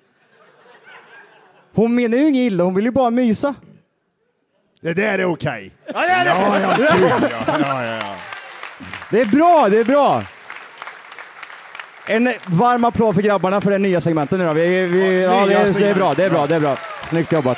Hon 1.73 1.95
menar 1.95 2.17
ju 2.17 2.29
inget 2.29 2.51
illa, 2.51 2.63
hon 2.63 2.75
vill 2.75 2.85
ju 2.85 2.91
bara 2.91 3.09
mysa. 3.09 3.55
Det 4.81 4.93
där 4.93 5.19
är 5.19 5.25
okej. 5.25 5.71
Ja, 5.93 6.01
det 6.01 6.07
är 6.07 6.25
det. 6.25 6.31
Ja, 6.31 6.59
ja, 6.59 6.75
kul, 6.75 7.29
ja. 7.31 7.57
ja, 7.59 7.83
ja, 7.85 7.95
ja. 7.95 8.15
Det 9.09 9.21
är 9.21 9.25
bra, 9.25 9.69
det 9.69 9.77
är 9.79 9.83
bra. 9.85 10.23
En 12.05 12.33
varm 12.45 12.85
applåd 12.85 13.15
för 13.15 13.21
grabbarna 13.21 13.61
för 13.61 13.71
det 13.71 13.77
nya 13.77 14.01
segmentet 14.01 14.39
nu 14.39 14.45
då. 14.45 14.53
Vi, 14.53 14.85
vi, 14.85 15.21
ja, 15.21 15.45
det, 15.45 15.53
är, 15.53 15.79
det 15.79 15.89
är 15.89 15.95
bra, 15.95 16.13
det 16.13 16.23
är 16.25 16.29
bra, 16.29 16.47
det 16.47 16.55
är 16.55 16.59
bra. 16.59 16.77
Snyggt 17.09 17.31
jobbat. 17.31 17.57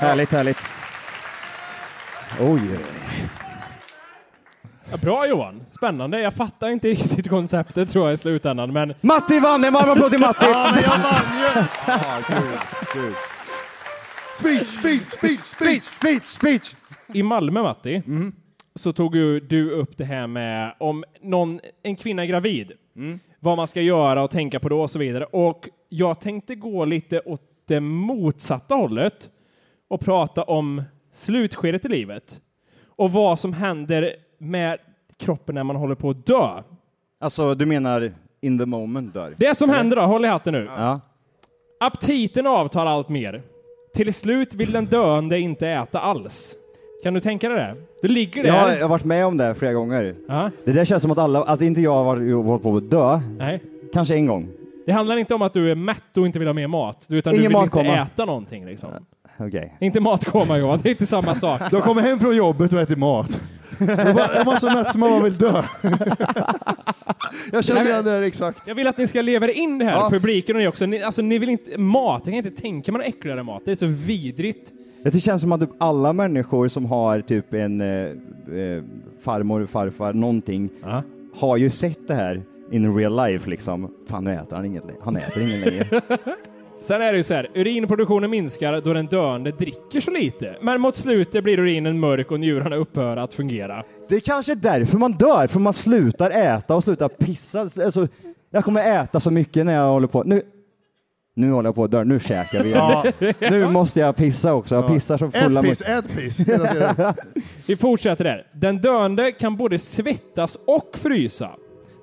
Härligt, 0.00 0.32
härligt. 0.32 0.58
Oj. 2.40 2.60
Ja, 4.90 4.96
bra 4.96 5.26
Johan. 5.26 5.62
Spännande. 5.70 6.20
Jag 6.20 6.34
fattar 6.34 6.68
inte 6.68 6.88
riktigt 6.88 7.28
konceptet 7.28 7.92
tror 7.92 8.04
jag 8.04 8.14
i 8.14 8.16
slutändan, 8.16 8.72
men... 8.72 8.94
Matti 9.00 9.40
vann! 9.40 9.64
En 9.64 9.72
varm 9.72 9.90
applåd 9.90 10.10
till 10.10 10.20
Matti! 10.20 10.46
Ja, 10.46 10.72
men 10.74 10.82
jag 10.82 10.90
vann 10.90 11.38
ju! 11.40 11.64
Ja, 11.86 12.18
kul, 12.26 12.58
kul. 12.92 13.12
Speech, 14.38 14.66
speech, 14.66 15.02
speech, 15.06 15.40
speech, 15.40 15.82
speech, 15.82 16.24
speech. 16.24 16.74
I 17.14 17.22
Malmö, 17.22 17.62
Matti, 17.62 18.02
så 18.74 18.92
tog 18.92 19.16
ju 19.16 19.40
du 19.40 19.70
upp 19.70 19.96
det 19.96 20.04
här 20.04 20.26
med 20.26 20.74
om 20.78 21.04
någon, 21.20 21.60
en 21.82 21.96
kvinna 21.96 22.22
är 22.22 22.26
gravid, 22.26 22.72
vad 23.40 23.56
man 23.56 23.68
ska 23.68 23.80
göra 23.80 24.22
och 24.22 24.30
tänka 24.30 24.60
på 24.60 24.68
då 24.68 24.80
och 24.80 24.90
så 24.90 24.98
vidare. 24.98 25.24
Och 25.24 25.68
jag 25.88 26.20
tänkte 26.20 26.54
gå 26.54 26.84
lite 26.84 27.20
åt 27.20 27.42
det 27.66 27.80
motsatta 27.80 28.74
hållet 28.74 29.30
och 29.88 30.00
prata 30.00 30.42
om 30.42 30.82
slutskedet 31.12 31.84
i 31.84 31.88
livet 31.88 32.40
och 32.86 33.12
vad 33.12 33.38
som 33.38 33.52
händer 33.52 34.16
med 34.38 34.78
kroppen 35.16 35.54
när 35.54 35.64
man 35.64 35.76
håller 35.76 35.94
på 35.94 36.10
att 36.10 36.26
dö. 36.26 36.62
Alltså, 37.20 37.54
du 37.54 37.66
menar 37.66 38.12
in 38.40 38.58
the 38.58 38.66
moment 38.66 39.14
där? 39.14 39.34
Det 39.38 39.58
som 39.58 39.70
händer 39.70 39.96
då, 39.96 40.02
håll 40.02 40.24
i 40.24 40.28
hatten 40.28 40.54
nu. 40.54 40.64
Ja. 40.64 41.00
Aptiten 41.80 42.46
avtar 42.46 42.86
allt 42.86 43.08
mer. 43.08 43.42
Till 43.94 44.14
slut 44.14 44.54
vill 44.54 44.72
den 44.72 44.86
döende 44.86 45.38
inte 45.40 45.68
äta 45.68 46.00
alls. 46.00 46.54
Kan 47.02 47.14
du 47.14 47.20
tänka 47.20 47.48
dig 47.48 47.58
det? 47.58 47.74
Du 48.02 48.08
ligger 48.08 48.42
där. 48.42 48.50
Jag 48.50 48.56
har, 48.60 48.68
jag 48.72 48.80
har 48.80 48.88
varit 48.88 49.04
med 49.04 49.26
om 49.26 49.36
det 49.36 49.54
flera 49.54 49.72
gånger. 49.72 50.14
Ja. 50.28 50.50
Det 50.64 50.72
där 50.72 50.84
känns 50.84 51.02
som 51.02 51.10
att 51.10 51.18
alla, 51.18 51.42
alltså 51.42 51.64
inte 51.64 51.80
jag 51.80 51.92
har 51.94 52.04
varit 52.04 52.34
hållit 52.46 52.62
på 52.62 52.76
att 52.76 52.90
dö. 52.90 53.20
Nej. 53.38 53.62
Kanske 53.92 54.14
en 54.14 54.26
gång. 54.26 54.48
Det 54.86 54.92
handlar 54.92 55.16
inte 55.16 55.34
om 55.34 55.42
att 55.42 55.52
du 55.54 55.70
är 55.70 55.74
mätt 55.74 56.16
och 56.16 56.26
inte 56.26 56.38
vill 56.38 56.48
ha 56.48 56.52
mer 56.52 56.66
mat, 56.66 57.06
utan 57.10 57.32
Ingen 57.32 57.42
du 57.42 57.48
vill 57.48 57.56
matkoma. 57.56 57.84
inte 57.84 57.94
äta 58.14 58.24
någonting. 58.24 58.66
Liksom. 58.66 58.88
Okej. 59.38 59.76
Inte 59.80 60.00
matkoma 60.00 60.58
Johan, 60.58 60.80
det 60.82 60.88
är 60.88 60.90
inte 60.90 61.06
samma 61.06 61.34
sak. 61.34 61.60
Du 61.70 61.80
kommit 61.80 62.04
hem 62.04 62.18
från 62.18 62.36
jobbet 62.36 62.72
och 62.72 62.80
ätit 62.80 62.98
mat. 62.98 63.40
Då 63.78 63.86
var- 63.86 64.40
är 64.40 64.44
man 64.44 64.60
så 64.60 64.70
mätt 64.70 64.90
som 64.92 65.00
man 65.00 65.24
vill 65.24 65.38
dö. 65.38 65.62
Jag 67.52 67.64
känner 67.64 67.84
igen 67.84 68.04
det 68.04 68.10
där 68.10 68.22
exakt. 68.22 68.62
Jag 68.68 68.74
vill 68.74 68.86
att 68.86 68.98
ni 68.98 69.06
ska 69.06 69.22
leva 69.22 69.46
er 69.46 69.50
in 69.50 69.78
det 69.78 69.84
här, 69.84 69.92
Ja. 69.92 70.08
publiken 70.10 70.56
och 70.56 70.62
ni 70.62 70.68
också. 70.68 70.86
Ni, 70.86 71.02
alltså, 71.02 71.22
ni 71.22 71.38
vill 71.38 71.48
inte, 71.48 71.78
mat, 71.78 72.22
jag 72.24 72.34
kan 72.34 72.46
inte 72.46 72.62
tänka 72.62 72.92
mig 72.92 72.98
någon 72.98 73.08
äckligare 73.08 73.42
mat. 73.42 73.62
Det 73.64 73.70
är 73.70 73.76
så 73.76 73.86
vidrigt. 73.86 74.72
Det 75.02 75.20
känns 75.20 75.42
som 75.42 75.52
att 75.52 75.60
typ 75.60 75.70
alla 75.78 76.12
människor 76.12 76.68
som 76.68 76.86
har 76.86 77.20
typ 77.20 77.54
en 77.54 77.80
eh, 77.80 77.86
eh, 77.86 78.82
farmor, 79.20 79.66
farfar, 79.66 80.12
någonting, 80.12 80.70
har 81.34 81.56
ju 81.56 81.70
sett 81.70 82.08
det 82.08 82.14
här 82.14 82.42
in 82.70 82.96
real 82.96 83.16
life 83.30 83.50
liksom. 83.50 83.90
Fan, 84.08 84.24
nu 84.24 84.34
äter 84.34 84.56
han 84.56 84.64
inget 84.64 84.86
längre. 84.86 85.00
Han 85.04 85.16
äter 85.16 85.42
inget 85.42 85.64
längre. 85.66 86.00
Sen 86.80 87.02
är 87.02 87.12
det 87.12 87.16
ju 87.16 87.22
så 87.22 87.34
här, 87.34 87.48
urinproduktionen 87.54 88.30
minskar 88.30 88.80
då 88.80 88.92
den 88.92 89.06
döende 89.06 89.50
dricker 89.50 90.00
så 90.00 90.10
lite. 90.10 90.56
Men 90.62 90.80
mot 90.80 90.96
slutet 90.96 91.44
blir 91.44 91.58
urinen 91.58 92.00
mörk 92.00 92.30
och 92.30 92.40
njurarna 92.40 92.76
upphör 92.76 93.16
att 93.16 93.34
fungera. 93.34 93.84
Det 94.08 94.14
är 94.14 94.20
kanske 94.20 94.54
därför 94.54 94.98
man 94.98 95.12
dör, 95.12 95.46
för 95.46 95.60
man 95.60 95.72
slutar 95.72 96.30
äta 96.30 96.74
och 96.74 96.84
slutar 96.84 97.08
pissa. 97.08 97.60
Alltså, 97.60 98.08
jag 98.50 98.64
kommer 98.64 99.02
äta 99.02 99.20
så 99.20 99.30
mycket 99.30 99.66
när 99.66 99.74
jag 99.74 99.88
håller 99.88 100.06
på. 100.06 100.22
Nu, 100.22 100.42
nu 101.36 101.50
håller 101.50 101.68
jag 101.68 101.74
på 101.74 101.84
att 101.84 101.90
dö, 101.90 102.04
nu 102.04 102.20
käkar 102.20 102.62
vi. 102.64 102.70
Ja. 102.70 103.04
Nu 103.50 103.68
måste 103.70 104.00
jag 104.00 104.16
pissa 104.16 104.54
också. 104.54 104.74
Jag 104.74 104.88
pissar 104.88 105.18
som 105.18 105.32
fulla 105.32 105.60
Ät 105.60 105.66
piss, 105.66 105.80
ät 105.80 106.16
piss. 106.16 106.40
hela 106.48 106.72
tiden. 106.72 107.14
Vi 107.66 107.76
fortsätter 107.76 108.24
där. 108.24 108.46
Den 108.54 108.78
döende 108.78 109.32
kan 109.32 109.56
både 109.56 109.78
svettas 109.78 110.58
och 110.66 110.90
frysa. 110.98 111.50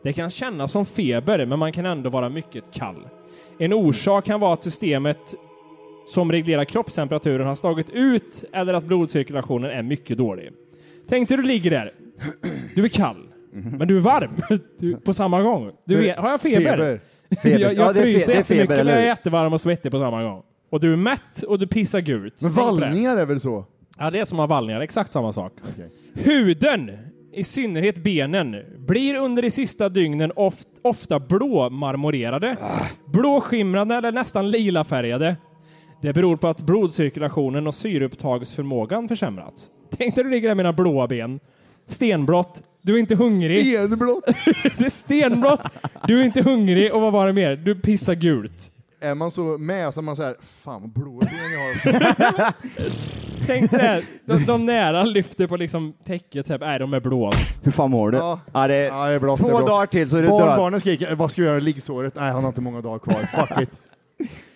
Det 0.03 0.13
kan 0.13 0.29
kännas 0.31 0.71
som 0.71 0.85
feber, 0.85 1.45
men 1.45 1.59
man 1.59 1.71
kan 1.71 1.85
ändå 1.85 2.09
vara 2.09 2.29
mycket 2.29 2.63
kall. 2.73 3.07
En 3.59 3.73
orsak 3.73 4.25
kan 4.25 4.39
vara 4.39 4.53
att 4.53 4.63
systemet 4.63 5.35
som 6.07 6.31
reglerar 6.31 6.65
kroppstemperaturen 6.65 7.47
har 7.47 7.55
slagit 7.55 7.89
ut 7.89 8.43
eller 8.53 8.73
att 8.73 8.83
blodcirkulationen 8.85 9.71
är 9.71 9.83
mycket 9.83 10.17
dålig. 10.17 10.51
Tänk 11.09 11.29
dig 11.29 11.37
du 11.37 11.43
ligger 11.43 11.71
där. 11.71 11.91
Du 12.75 12.83
är 12.83 12.87
kall, 12.89 13.27
men 13.51 13.87
du 13.87 13.97
är 13.97 14.01
varm 14.01 14.31
du, 14.79 14.95
på 14.95 15.13
samma 15.13 15.41
gång. 15.41 15.71
Du 15.85 15.95
vet, 15.95 16.17
har 16.17 16.29
jag 16.29 16.41
feber? 16.41 16.71
Feber. 16.71 16.99
Feber. 17.43 17.59
Jag, 17.59 17.73
Ja, 17.73 17.75
jag 17.77 17.95
fe- 17.95 18.01
fryser 18.01 18.33
jättemycket, 18.33 18.69
men 18.69 18.87
jag 18.87 18.97
är 19.01 19.05
jättevarm 19.05 19.53
och 19.53 19.61
svettig 19.61 19.91
på 19.91 19.99
samma 19.99 20.23
gång. 20.23 20.43
Och 20.69 20.79
du 20.79 20.93
är 20.93 20.97
mätt 20.97 21.41
och 21.47 21.59
du 21.59 21.67
pissar 21.67 21.99
gult. 21.99 22.41
Men 22.41 22.51
vallningar 22.51 23.17
är 23.17 23.25
väl 23.25 23.39
så? 23.39 23.65
Ja, 23.97 24.11
det 24.11 24.19
är 24.19 24.25
som 24.25 24.39
att 24.39 24.49
ha 24.49 24.55
vallningar. 24.55 24.81
Exakt 24.81 25.11
samma 25.13 25.33
sak. 25.33 25.53
Huden 26.13 26.91
i 27.33 27.43
synnerhet 27.43 27.97
benen, 28.03 28.55
blir 28.77 29.15
under 29.15 29.41
de 29.41 29.51
sista 29.51 29.89
dygnen 29.89 30.31
oft, 30.35 30.67
ofta 30.85 31.19
blåmarmorerade, 31.19 32.57
blåskimrande 33.05 33.95
eller 33.95 34.11
nästan 34.11 34.51
lilafärgade. 34.51 35.35
Det 36.01 36.13
beror 36.13 36.37
på 36.37 36.47
att 36.47 36.61
blodcirkulationen 36.61 37.67
och 37.67 37.73
syreupptagsförmågan 37.73 39.07
försämrats. 39.07 39.67
Tänk 39.97 40.15
dig 40.15 40.23
du 40.23 40.29
ligger 40.29 40.47
där 40.47 40.55
med 40.55 40.65
dina 40.65 40.73
blåa 40.73 41.07
ben. 41.07 41.39
Stenblått. 41.87 42.61
Du 42.81 42.95
är 42.95 42.99
inte 42.99 43.15
hungrig. 43.15 43.59
Stenblått? 43.59 44.23
det 44.77 44.85
är 44.85 44.89
stenblått. 44.89 45.61
Du 46.07 46.19
är 46.19 46.23
inte 46.23 46.41
hungrig 46.41 46.93
och 46.93 47.01
vad 47.01 47.13
var 47.13 47.27
det 47.27 47.33
mer? 47.33 47.55
Du 47.55 47.75
pissar 47.75 48.15
gult. 48.15 48.71
Är 48.99 49.15
man 49.15 49.31
så 49.31 49.57
med 49.57 49.93
så 49.93 49.99
är 49.99 50.03
man 50.03 50.15
såhär, 50.15 50.35
fan 50.63 50.81
vad 50.81 50.89
blåa 50.89 51.19
ben 51.19 51.29
jag 51.53 52.35
har. 52.35 52.53
Tänk 53.47 53.71
dig 53.71 53.79
det. 53.79 54.01
De, 54.33 54.45
de 54.45 54.65
nära 54.65 55.03
lyfter 55.03 55.47
på 55.47 55.57
liksom 55.57 55.93
täcket. 56.05 56.47
Typ. 56.47 56.61
Nej, 56.61 56.79
de 56.79 56.93
är 56.93 56.99
blå. 56.99 57.31
Hur 57.63 57.71
fan 57.71 57.91
mår 57.91 58.11
du? 58.11 58.17
Ja. 58.17 58.39
Ja, 58.53 58.67
det 58.67 58.75
är, 58.75 58.85
Ja, 58.85 59.05
det 59.07 59.13
är 59.13 59.19
blått, 59.19 59.39
två 59.39 59.47
det 59.47 59.53
är 59.53 59.57
blått. 59.57 59.67
dagar 59.69 59.85
till 59.85 60.09
så 60.09 60.17
är 60.17 60.21
du 60.21 60.27
Barn, 60.27 60.47
död. 60.47 60.57
barnen 60.57 60.79
skriker, 60.79 61.15
vad 61.15 61.31
ska 61.31 61.41
jag 61.41 61.49
göra? 61.49 61.59
Liggsåret? 61.59 62.15
Nej, 62.15 62.31
han 62.31 62.41
har 62.43 62.47
inte 62.47 62.61
många 62.61 62.81
dagar 62.81 62.99
kvar. 62.99 63.45
Fuck 63.45 63.61
it. 63.61 63.69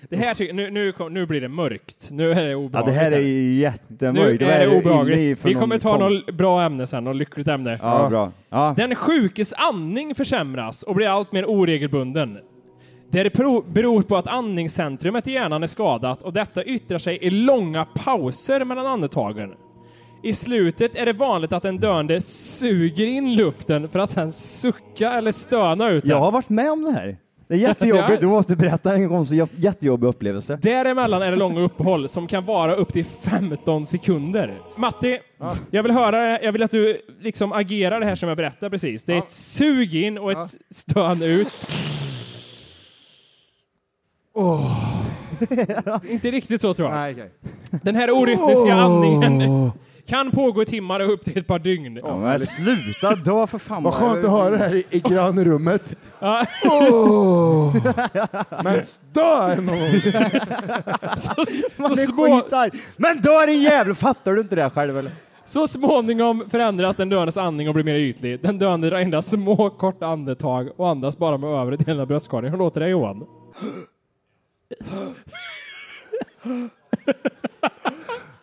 Det 0.09 0.15
här 0.17 0.33
tycker, 0.33 0.53
nu, 0.53 0.69
nu, 0.71 0.91
kom, 0.91 1.13
nu 1.13 1.25
blir 1.25 1.41
det 1.41 1.47
mörkt. 1.47 2.09
Nu 2.11 2.31
är 2.31 2.35
det 2.43 2.49
Ja, 2.49 2.57
obehagligt. 2.57 2.95
det 2.95 3.01
här 3.01 3.11
är 3.11 3.17
Nu 3.21 3.53
jättemörkt. 3.53 4.41
Vad 4.41 4.51
är 4.51 4.59
det 4.59 4.65
inne 4.65 4.75
i 4.75 4.79
obehagligt. 4.81 5.39
för 5.39 5.47
Vi 5.49 5.53
någon 5.53 5.61
kommer 5.61 5.77
ta 5.79 5.97
konst? 5.97 6.27
något 6.27 6.35
bra 6.35 6.61
ämne 6.63 6.87
sen, 6.87 7.03
något 7.03 7.15
lyckligt 7.15 7.47
ämne. 7.47 7.79
Ja, 7.81 8.07
bra. 8.09 8.31
Ja. 8.49 8.73
Den 8.77 8.95
sjukes 8.95 9.53
andning 9.53 10.15
försämras 10.15 10.83
och 10.83 10.95
blir 10.95 11.07
allt 11.07 11.31
mer 11.31 11.45
oregelbunden. 11.45 12.37
Det 13.11 13.33
beror 13.73 14.01
på 14.01 14.17
att 14.17 14.27
andningscentrumet 14.27 15.27
i 15.27 15.31
hjärnan 15.31 15.63
är 15.63 15.67
skadat 15.67 16.21
och 16.21 16.33
detta 16.33 16.63
yttrar 16.63 16.97
sig 16.97 17.17
i 17.21 17.29
långa 17.29 17.85
pauser 17.85 18.65
mellan 18.65 18.85
andetagen. 18.85 19.53
I 20.23 20.33
slutet 20.33 20.95
är 20.95 21.05
det 21.05 21.13
vanligt 21.13 21.53
att 21.53 21.63
den 21.63 21.77
döende 21.77 22.21
suger 22.21 23.07
in 23.07 23.35
luften 23.35 23.89
för 23.89 23.99
att 23.99 24.11
sen 24.11 24.31
sucka 24.31 25.13
eller 25.13 25.31
stöna 25.31 25.89
ut 25.89 26.03
den. 26.03 26.09
Jag 26.09 26.19
har 26.19 26.31
varit 26.31 26.49
med 26.49 26.71
om 26.71 26.83
det 26.83 26.91
här. 26.91 27.17
Det 27.47 27.53
är 27.53 27.57
jättejobbigt. 27.67 28.09
Ja. 28.09 28.17
Du 28.19 28.27
måste 28.27 28.55
berätta 28.55 28.93
en 28.93 29.09
konstig, 29.09 29.43
jättejobbig 29.55 30.07
upplevelse. 30.07 30.59
Däremellan 30.61 31.21
är 31.21 31.31
det 31.31 31.37
långa 31.37 31.61
uppehåll 31.61 32.09
som 32.09 32.27
kan 32.27 32.45
vara 32.45 32.75
upp 32.75 32.93
till 32.93 33.05
15 33.05 33.85
sekunder. 33.85 34.61
Matti, 34.77 35.19
jag 35.71 35.83
vill 35.83 35.91
höra, 35.91 36.41
jag 36.41 36.51
vill 36.51 36.63
att 36.63 36.71
du 36.71 37.01
liksom 37.21 37.53
agerar 37.53 37.99
det 37.99 38.05
här 38.05 38.15
som 38.15 38.29
jag 38.29 38.37
berättar 38.37 38.69
precis. 38.69 39.03
Det 39.03 39.13
är 39.13 39.17
ett 39.17 39.31
sug 39.31 39.95
in 39.95 40.17
och 40.17 40.31
ett 40.31 40.55
stön 40.71 41.23
ut. 41.23 41.67
Inte 46.09 46.31
riktigt 46.31 46.61
så 46.61 46.73
tror 46.73 46.89
jag. 46.89 46.97
Nej, 46.97 47.13
okej. 47.13 47.31
Den 47.83 47.95
här 47.95 48.11
orytmiska 48.11 48.73
andningen 48.73 49.71
kan 50.07 50.31
pågå 50.31 50.61
i 50.61 50.65
timmar 50.65 50.99
och 50.99 51.13
upp 51.13 51.23
till 51.23 51.37
ett 51.37 51.47
par 51.47 51.59
dygn. 51.59 51.99
Ja, 52.03 52.17
men 52.17 52.39
sluta 52.39 53.15
dö 53.15 53.47
för 53.47 53.57
fan. 53.57 53.83
Vad 53.83 53.93
skönt 53.93 54.25
att 54.25 54.31
höra 54.31 54.49
det 54.49 54.57
här 54.57 54.75
i, 54.75 54.85
i 54.89 54.99
grannrummet. 54.99 55.93
Ja. 56.21 56.45
Åh! 56.65 57.75
Men 58.63 58.81
dö 59.13 59.55
någon 59.55 59.65
gång! 59.65 60.01
Så, 61.17 61.33
Man 61.77 61.95
så, 61.95 62.01
är 62.01 62.05
små, 62.05 62.41
skitarg. 62.41 62.71
Men 62.97 63.21
dö 63.21 63.45
din 63.45 63.61
jävel! 63.61 63.95
Fattar 63.95 64.33
du 64.33 64.41
inte 64.41 64.55
det 64.55 64.69
själv 64.69 64.97
eller? 64.97 65.11
så 65.49 65.67
småningom 65.67 66.43
förändras 66.49 66.95
den 66.95 67.09
döendes 67.09 67.37
andning 67.37 67.67
och 67.67 67.73
blir 67.73 67.83
mer 67.83 67.95
ytlig. 67.95 68.41
Den 68.41 68.59
döende 68.59 68.89
drar 68.89 68.97
endast 68.97 69.29
små 69.29 69.69
korta 69.69 70.05
andetag 70.05 70.69
och 70.77 70.89
andas 70.89 71.17
bara 71.17 71.37
med 71.37 71.49
övre 71.49 71.77
delen 71.77 71.99
av 71.99 72.07
bröstkorgen. 72.07 72.51
Hur 72.51 72.59
låter 72.59 72.81
det 72.81 72.87
Johan? 72.89 73.25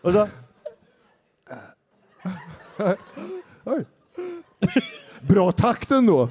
Och 0.03 0.13
så? 0.13 0.29
Oj. 3.65 3.85
Bra 5.21 5.53
takt 5.53 5.91
ändå. 5.91 6.29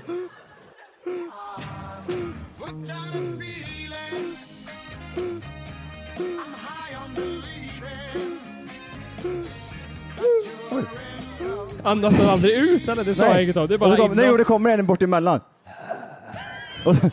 Andas 11.83 12.17
den 12.17 12.29
aldrig 12.29 12.53
ut 12.55 12.87
eller? 12.89 13.03
Det 13.03 13.15
sa 13.15 13.25
jag 13.25 13.43
inget 13.43 13.57
om. 13.57 13.67
Det 13.67 13.73
är 13.73 13.83
Och 13.83 13.91
så 13.91 13.97
bara 13.97 14.13
nej, 14.13 14.27
jo, 14.29 14.37
det 14.37 14.43
kommer 14.43 14.77
en 14.77 14.85
bort 14.85 15.01
emellan. 15.01 15.39
Och 16.85 16.95
så- 16.95 17.09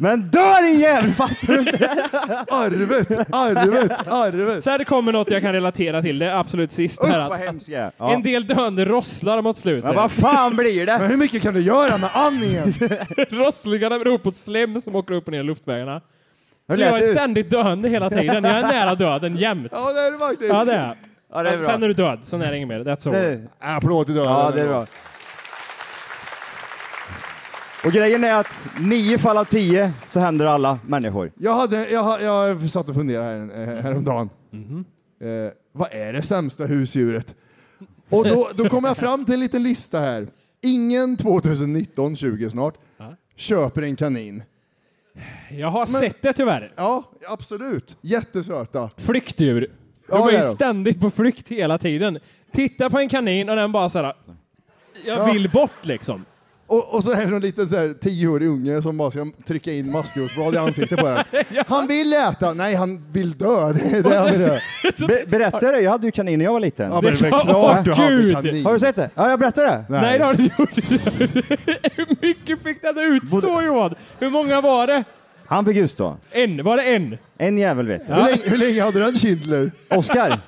Men 0.00 0.20
dö 0.22 0.60
din 0.62 0.80
jävel! 0.80 1.10
Fattar 1.10 1.52
du 1.52 1.58
inte? 1.60 1.86
Arvet, 2.48 3.10
arvet, 3.34 4.06
arvet. 4.08 4.64
Så 4.64 4.70
här 4.70 4.78
det 4.78 4.84
kommer 4.84 5.12
något 5.12 5.30
jag 5.30 5.42
kan 5.42 5.52
relatera 5.52 6.02
till. 6.02 6.18
Det 6.18 6.26
är 6.26 6.34
absolut 6.38 6.72
sist 6.72 7.02
här. 7.02 7.08
Usch 7.08 7.28
vad 7.28 7.32
Att 7.32 7.38
hemskt 7.46 7.68
jag 7.68 7.82
är. 7.82 7.90
Ja. 7.96 8.12
En 8.14 8.22
del 8.22 8.46
döende 8.46 8.84
rosslar 8.84 9.42
mot 9.42 9.58
slutet. 9.58 9.84
Men 9.84 9.94
vad 9.96 10.12
fan 10.12 10.56
blir 10.56 10.86
det? 10.86 10.98
Men 10.98 11.10
hur 11.10 11.16
mycket 11.16 11.42
kan 11.42 11.54
du 11.54 11.60
göra 11.60 11.98
med 11.98 12.10
andningen? 12.14 12.72
Rosslingarna 13.30 13.98
beror 13.98 14.18
på 14.18 14.32
slem 14.32 14.80
som 14.80 14.96
åker 14.96 15.14
upp 15.14 15.26
och 15.26 15.32
ner 15.32 15.40
i 15.40 15.42
luftvägarna. 15.42 16.00
Så 16.74 16.80
jag 16.80 16.98
är 16.98 17.12
ständigt 17.14 17.50
döende 17.50 17.88
hela 17.88 18.10
tiden. 18.10 18.44
Jag 18.44 18.54
är 18.58 18.62
nära 18.62 18.94
döden 18.94 19.36
jämt. 19.36 19.68
Ja, 19.72 19.92
det 19.92 20.00
är 20.00 20.12
det 20.12 20.18
faktiskt. 20.18 20.50
Ja, 20.52 20.64
det 20.64 20.72
är. 20.72 20.94
Ja, 21.32 21.42
det 21.42 21.50
är 21.50 21.56
bra. 21.56 21.66
Sen 21.66 21.82
är 21.82 21.88
du 21.88 21.94
död, 21.94 22.18
sen 22.22 22.42
är 22.42 22.50
det 22.50 22.56
inget 22.56 22.68
mer. 22.68 22.80
That's. 22.80 23.12
Det- 23.12 23.40
Applåd 23.60 24.06
till 24.06 24.14
döden. 24.14 24.30
Ja, 24.32 24.50
det 24.54 24.62
är 24.62 24.68
bra. 24.68 24.86
Och 27.84 27.92
grejen 27.92 28.24
är 28.24 28.34
att 28.34 28.46
nio 28.80 29.18
fall 29.18 29.36
av 29.38 29.44
tio 29.44 29.92
så 30.06 30.20
händer 30.20 30.46
alla 30.46 30.78
människor. 30.86 31.32
Jag, 31.36 31.54
hade, 31.54 31.90
jag, 31.90 32.22
jag 32.22 32.70
satt 32.70 32.88
och 32.88 32.94
funderade 32.94 33.26
här, 33.28 33.76
eh, 33.76 33.82
häromdagen. 33.82 34.30
Eh, 35.20 35.52
vad 35.72 35.88
är 35.94 36.12
det 36.12 36.22
sämsta 36.22 36.64
husdjuret? 36.66 37.34
Och 38.08 38.28
då, 38.28 38.50
då 38.54 38.68
kom 38.68 38.84
jag 38.84 38.96
fram 38.96 39.24
till 39.24 39.34
en 39.34 39.40
liten 39.40 39.62
lista 39.62 40.00
här. 40.00 40.26
Ingen 40.62 41.16
2019, 41.16 42.16
20 42.16 42.50
snart, 42.50 42.74
köper 43.36 43.82
en 43.82 43.96
kanin. 43.96 44.42
Jag 45.50 45.70
har 45.70 45.86
sett 45.86 46.22
det 46.22 46.32
tyvärr. 46.32 46.72
Ja, 46.76 47.04
absolut. 47.30 47.96
Jättesöta. 48.00 48.90
Flyktdjur. 48.96 49.60
De 49.60 49.68
Ja, 50.18 50.28
är 50.28 50.32
det 50.32 50.38
ju 50.38 50.44
ständigt 50.44 51.00
på 51.00 51.10
flykt 51.10 51.48
hela 51.48 51.78
tiden. 51.78 52.18
Titta 52.52 52.90
på 52.90 52.98
en 52.98 53.08
kanin 53.08 53.48
och 53.48 53.56
den 53.56 53.72
bara 53.72 53.88
såhär... 53.88 54.14
Jag 55.06 55.18
Ja. 55.18 55.32
vill 55.32 55.50
bort 55.50 55.70
liksom. 55.86 56.24
Och, 56.70 56.94
och 56.94 57.04
så 57.04 57.10
är 57.12 57.26
det 57.26 57.36
en 57.36 57.42
liten 57.42 57.68
så 57.68 57.76
här, 57.76 57.94
tioårig 58.00 58.48
unge 58.48 58.82
som 58.82 58.96
bara 58.96 59.10
ska 59.10 59.26
trycka 59.46 59.72
in 59.72 59.92
maskrosblad 59.92 60.54
i 60.54 60.58
ansiktet 60.58 60.98
på 60.98 61.06
den. 61.06 61.24
Han 61.66 61.86
vill 61.86 62.12
äta, 62.12 62.52
nej 62.54 62.74
han 62.74 63.04
vill 63.12 63.38
dö. 63.38 63.72
Det 63.72 63.96
är 63.96 64.02
det 64.02 64.16
han 64.16 64.32
vill 64.32 64.40
göra. 64.40 64.58
Be 65.08 65.24
berättade 65.26 65.66
jag 65.66 65.74
det? 65.74 65.80
Jag 65.80 65.90
hade 65.90 66.06
ju 66.06 66.10
kanin 66.10 66.38
när 66.38 66.44
jag 66.44 66.52
var 66.52 66.60
liten. 66.60 66.90
Ja, 66.90 67.00
men 67.00 67.12
det 67.14 67.26
är 67.26 67.42
klart 67.42 67.84
du 67.84 67.92
hade 67.92 68.12
Gud. 68.12 68.34
kanin. 68.34 68.64
Har 68.66 68.72
du 68.72 68.80
sett 68.80 68.96
det? 68.96 69.10
Ja, 69.14 69.30
jag 69.30 69.38
berättade 69.38 69.66
det. 69.66 69.84
Nej, 69.88 70.18
det 70.18 70.24
har 70.24 70.34
du 70.34 70.42
inte 70.42 70.56
gjort. 70.62 70.76
Hur 71.96 72.26
mycket 72.26 72.62
fick 72.62 72.82
den 72.82 72.98
utstå 72.98 73.62
Johan? 73.62 73.94
Hur 74.18 74.30
många 74.30 74.60
var 74.60 74.86
det? 74.86 75.04
Han 75.46 75.64
fick 75.64 75.76
utstå. 75.76 76.16
En? 76.30 76.64
Var 76.64 76.76
det 76.76 76.82
en? 76.82 77.18
En 77.38 77.58
jävel 77.58 77.86
vet 77.86 78.02
jag. 78.08 78.16
Hur, 78.16 78.24
länge, 78.24 78.42
hur 78.44 78.56
länge 78.56 78.82
hade 78.82 79.00
den 79.00 79.18
Schindler? 79.18 79.72
Oskar. 79.90 80.40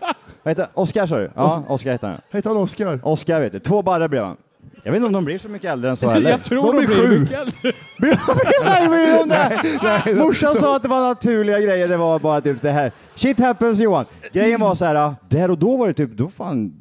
Oskar 0.74 1.06
sa 1.06 1.18
du? 1.18 1.30
Ja, 1.35 1.64
Oskar 1.68 1.92
heter 1.92 2.08
han. 2.08 2.20
Hette 2.30 2.48
han 2.48 2.56
Oskar? 2.58 3.00
Oskar 3.02 3.40
vet 3.40 3.52
du. 3.52 3.58
Två 3.58 3.82
barrar 3.82 4.08
blev 4.08 4.24
han. 4.24 4.37
Jag 4.83 4.92
vet 4.92 4.97
inte 4.97 5.07
om 5.07 5.12
de 5.12 5.25
blir 5.25 5.38
så 5.38 5.49
mycket 5.49 5.71
äldre 5.71 5.90
än 5.90 5.97
så 5.97 6.11
heller. 6.11 6.31
Jag 6.31 6.45
tror 6.45 6.73
De 6.73 6.77
de, 6.81 6.87
blir 6.87 6.97
sju. 6.97 7.21
mycket 7.21 7.38
äldre. 7.38 7.73
Nej, 8.64 8.88
men 8.88 9.21
om 9.23 9.29
det. 9.29 10.14
Morsan 10.14 10.55
sa 10.55 10.77
att 10.77 10.83
det 10.83 10.88
var 10.88 11.01
naturliga 11.09 11.61
grejer, 11.61 11.88
det 11.88 11.97
var 11.97 12.18
bara 12.18 12.40
typ 12.40 12.62
det 12.62 12.71
här. 12.71 12.92
Shit 13.14 13.40
happens 13.40 13.81
Johan. 13.81 14.05
Grejen 14.33 14.61
var 14.61 14.75
så 14.75 14.85
här, 14.85 15.14
där 15.29 15.51
och 15.51 15.59
då 15.59 15.77
var 15.77 15.88
det 15.88 15.95
typ, 15.95 16.11
då 16.12 16.29
fan... 16.29 16.73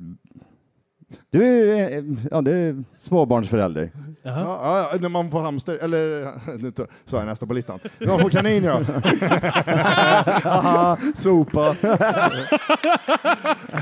Du 1.30 1.44
är, 1.80 2.04
ja, 2.32 2.42
du 2.42 2.52
är 2.70 2.84
småbarnsförälder. 3.00 3.92
Ja, 4.24 4.32
ja, 4.42 4.90
ja, 4.94 4.98
när 5.02 5.10
man 5.10 5.32
får 5.32 5.42
hamster, 5.42 5.78
eller 5.82 6.32
nu 6.58 6.72
så 7.06 7.16
är 7.16 7.20
jag 7.20 7.26
nästa 7.26 7.46
på 7.46 7.54
listan. 7.54 7.80
När 7.98 8.08
man 8.08 8.20
får 8.20 8.30
kanin 8.30 8.64
ja. 8.64 8.82
Haha, 10.44 10.98
sopa. 11.16 11.76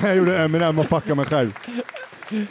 jag 0.02 0.16
gjorde 0.16 0.38
Eminem 0.38 0.80
och 0.80 0.86
fuckade 0.86 1.16
mig 1.16 1.26
själv. 1.26 1.52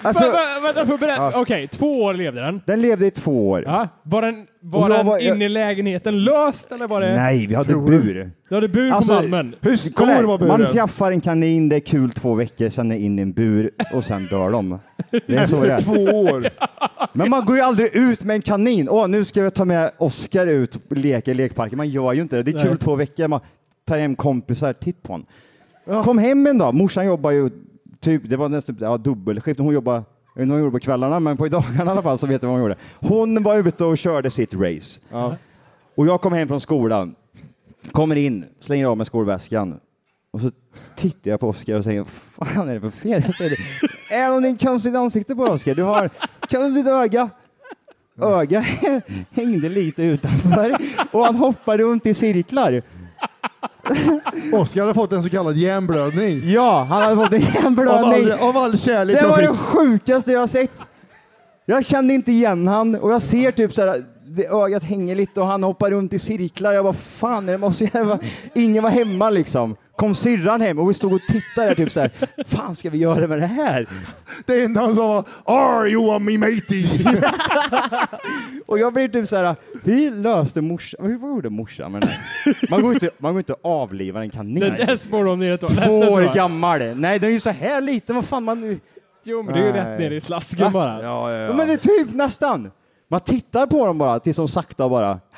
Alltså, 0.03 0.25
Vä- 0.25 0.31
vä- 0.31 0.63
Vänta, 0.75 0.85
berätta? 0.97 1.23
Ja. 1.23 1.33
Okej, 1.35 1.69
två 1.69 2.03
år 2.03 2.15
levde 2.15 2.41
den. 2.41 2.61
den 2.67 2.81
levde 2.83 3.07
i 3.07 3.11
två 3.11 3.51
år. 3.51 3.63
Ja. 3.67 3.89
Var 4.03 4.23
den, 4.23 4.47
var 4.61 4.89
den 4.89 5.07
var- 5.07 5.19
jag- 5.19 5.37
inne 5.37 5.45
i 5.45 5.49
lägenheten 5.49 6.25
löst 6.25 6.73
eller 6.73 6.87
var 6.89 7.01
det... 7.01 7.17
Nej, 7.17 7.47
vi 7.47 7.55
hade 7.55 7.69
Tror 7.69 7.87
bur. 7.87 8.31
Du 8.49 8.55
hade 8.55 8.69
bur 8.69 8.93
Alltså, 8.93 9.17
på 9.17 9.23
Malmen. 9.23 9.55
Stor 9.77 10.23
var 10.23 10.39
man 10.39 10.59
buren? 10.59 10.65
skaffar 10.73 11.11
en 11.13 11.21
kanin, 11.21 11.69
det 11.69 11.77
är 11.77 11.81
kul 11.81 12.11
två 12.13 12.35
veckor, 12.35 12.69
sen 12.69 12.93
är 12.93 12.97
in 12.97 13.19
i 13.19 13.23
en 13.23 13.33
bur 13.33 13.71
och 13.93 14.05
sen 14.05 14.27
dör 14.27 14.51
de. 14.51 14.79
Det 15.27 15.35
är 15.37 15.47
så 15.47 15.61
det 15.61 15.75
Efter 15.75 15.85
två 15.95 16.03
år. 16.21 16.49
Men 17.13 17.31
man 17.31 17.45
går 17.45 17.57
ju 17.57 17.63
aldrig 17.63 17.97
ut 17.97 18.23
med 18.23 18.35
en 18.37 18.43
kanin. 18.43 18.89
Åh, 18.89 19.09
nu 19.09 19.25
ska 19.25 19.41
jag 19.41 19.55
ta 19.55 19.65
med 19.65 19.91
Oskar 19.99 20.47
ut 20.47 20.75
och 20.91 20.97
leka 20.97 21.31
i 21.31 21.35
lekparken. 21.35 21.77
Man 21.77 21.89
gör 21.89 22.13
ju 22.13 22.23
inte 22.23 22.37
det. 22.37 22.43
Det 22.43 22.51
är 22.51 22.63
kul 22.63 22.71
Nej. 22.71 22.79
två 22.79 22.95
veckor. 22.95 23.29
Man 23.29 23.41
tar 23.85 23.99
hem 23.99 24.17
kompisar, 24.17 24.73
titt 24.73 25.03
på 25.03 25.13
honom. 25.13 25.27
Kom 26.05 26.19
hem 26.19 26.47
en 26.47 26.59
dag. 26.59 26.75
Morsan 26.75 27.07
jobbar 27.07 27.31
ju 27.31 27.51
typ, 28.01 28.23
det 28.25 28.37
var 28.37 28.49
nästan 28.49 28.77
ja, 28.81 28.97
dubbelskift. 28.97 29.61
Hon 29.61 29.75
jobbar, 29.75 29.95
jag 29.95 30.03
vet 30.35 30.43
inte 30.43 30.53
vad 30.53 30.59
hon 30.59 30.61
gjorde 30.61 30.79
på 30.79 30.85
kvällarna, 30.85 31.21
men 31.21 31.37
på 31.37 31.49
dagarna 31.49 31.85
i 31.85 31.89
alla 31.89 32.03
fall 32.03 32.19
så 32.19 32.27
vet 32.27 32.43
jag 32.43 32.51
vad 32.51 32.59
hon 32.59 32.69
gjorde. 32.69 32.77
Hon 32.95 33.43
var 33.43 33.57
ute 33.57 33.85
och 33.85 33.99
körde 33.99 34.31
sitt 34.31 34.55
race. 34.55 35.01
Ja. 35.11 35.37
Och 35.95 36.07
jag 36.07 36.21
kom 36.21 36.33
hem 36.33 36.49
från 36.49 36.61
skolan, 36.61 37.15
kommer 37.93 38.17
in, 38.17 38.45
slänger 38.61 38.87
av 38.87 38.97
mig 38.97 39.07
skolväskan 39.07 39.81
och 40.31 40.41
så 40.41 40.51
tittar 40.97 41.31
jag 41.31 41.41
på 41.41 41.49
Oskar 41.49 41.77
och 41.77 41.85
säger, 41.85 42.05
vad 42.37 42.49
fan 42.49 42.69
är 42.69 42.75
det 42.75 42.81
för 42.81 42.91
fel? 42.91 43.23
Jag 43.27 43.35
säger, 43.35 43.59
är 44.11 44.27
någonting 44.27 44.57
konstigt 44.57 44.95
ansikte 44.95 45.35
på 45.35 45.43
Oskar. 45.43 45.75
Du 45.75 45.83
har 45.83 46.11
konstigt 46.51 46.87
öga. 46.87 47.31
Öga 48.23 48.61
hängde 49.31 49.69
lite 49.69 50.03
utanför 50.03 50.77
och 51.13 51.25
han 51.25 51.37
hoppar 51.37 51.79
runt 51.79 52.07
i 52.07 52.15
cirklar. 52.15 52.83
Oskar 54.53 54.81
hade 54.81 54.95
fått 54.95 55.13
en 55.13 55.23
så 55.23 55.31
kallad 55.31 55.57
hjärnblödning. 55.57 56.41
Ja, 56.45 56.87
han 56.91 57.03
hade 57.03 57.17
fått 57.17 57.33
en 57.33 57.43
Av 57.43 57.55
hjärnblödning. 57.55 58.33
all, 58.33 58.49
av 58.49 58.57
all 58.57 58.79
kärlek 58.79 59.21
Det 59.21 59.27
var 59.27 59.43
det 59.43 59.57
sjukaste 59.57 60.33
jag 60.33 60.41
har 60.41 60.47
sett. 60.47 60.87
Jag 61.67 61.85
kände 61.85 62.15
inte 62.15 62.33
igen 62.33 62.69
han 62.69 62.95
och 62.95 63.13
jag 63.13 63.23
ser 63.23 63.53
typ 63.53 63.75
så 63.75 63.83
här, 63.87 63.97
det 64.27 64.47
ögat 64.47 64.83
hänger 64.83 65.15
lite 65.17 65.41
och 65.41 65.47
han 65.47 65.63
hoppar 65.63 65.91
runt 65.91 66.13
i 66.13 66.19
cirklar. 66.19 66.73
Jag 66.73 66.85
bara, 66.85 66.93
fan 66.95 67.49
är 67.49 67.53
det 67.53 67.59
måste 67.59 67.91
jag? 67.93 68.19
Ingen 68.55 68.83
var 68.83 68.91
hemma 68.91 69.31
liksom. 69.31 69.77
Kom 69.99 70.15
syrran 70.15 70.61
hem 70.61 70.79
och 70.79 70.91
vi 70.91 70.95
stod 70.95 71.13
och 71.13 71.21
tittade 71.29 71.75
typ 71.75 71.93
så 71.93 72.01
här, 72.01 72.11
fan 72.47 72.77
ska 72.77 72.91
vi 72.91 72.99
göra 72.99 73.27
med 73.27 73.39
det 73.39 73.47
här? 73.47 73.87
Det 74.47 74.63
enda 74.65 74.81
han 74.81 74.95
sa 74.95 75.07
var 75.09 75.25
Are 75.45 75.89
you 75.89 76.15
on 76.17 76.25
me 76.25 76.39
matey? 76.39 76.87
Och 78.67 78.79
jag 78.79 78.93
blir 78.93 79.09
typ 79.09 79.29
så 79.29 79.37
här, 79.37 79.57
hur 79.85 80.11
löste 80.11 80.61
morsan, 80.61 81.07
hur 81.07 81.19
vad 81.19 81.31
gjorde 81.31 81.51
morsan 81.51 81.93
med 81.93 82.01
det 82.01 82.07
här? 82.07 82.21
Man 82.71 82.83
går 82.83 82.93
inte, 82.93 83.11
man 83.19 83.33
går 83.33 83.41
inte 83.41 83.53
och 83.53 83.83
avlivar 83.83 84.21
en 84.21 84.31
kanin. 84.31 84.61
Den 84.61 84.87
där 84.87 84.97
spår 84.97 85.25
de 85.25 85.41
ner 85.41 85.53
i 85.55 85.59
Två 85.59 85.67
toaletten. 85.67 85.93
år 85.95 86.07
tror 86.07 86.23
jag. 86.23 86.35
gammal. 86.35 86.79
Nej, 86.97 87.19
den 87.19 87.29
är 87.31 87.35
ju 87.35 87.41
så 87.41 87.51
här 87.51 87.81
liten, 87.81 88.17
vad 88.17 88.25
fan 88.25 88.45
man... 88.45 88.81
Jo, 89.25 89.43
men 89.43 89.55
det 89.55 89.61
är 89.61 89.67
ju 89.67 89.73
Nej. 89.73 89.81
rätt 89.93 90.01
ner 90.01 90.11
i 90.11 90.21
slasken 90.21 90.65
Va? 90.65 90.71
bara. 90.71 91.03
Ja, 91.03 91.33
ja, 91.33 91.39
Ja, 91.39 91.53
men 91.55 91.67
det 91.67 91.73
är 91.73 91.77
typ 92.05 92.15
nästan. 92.15 92.71
Man 93.11 93.21
tittar 93.21 93.67
på 93.67 93.87
dem 93.87 93.99
bara 93.99 94.21
tills 94.21 94.37
de 94.37 94.49
sakta 94.49 94.89
bara... 94.89 95.21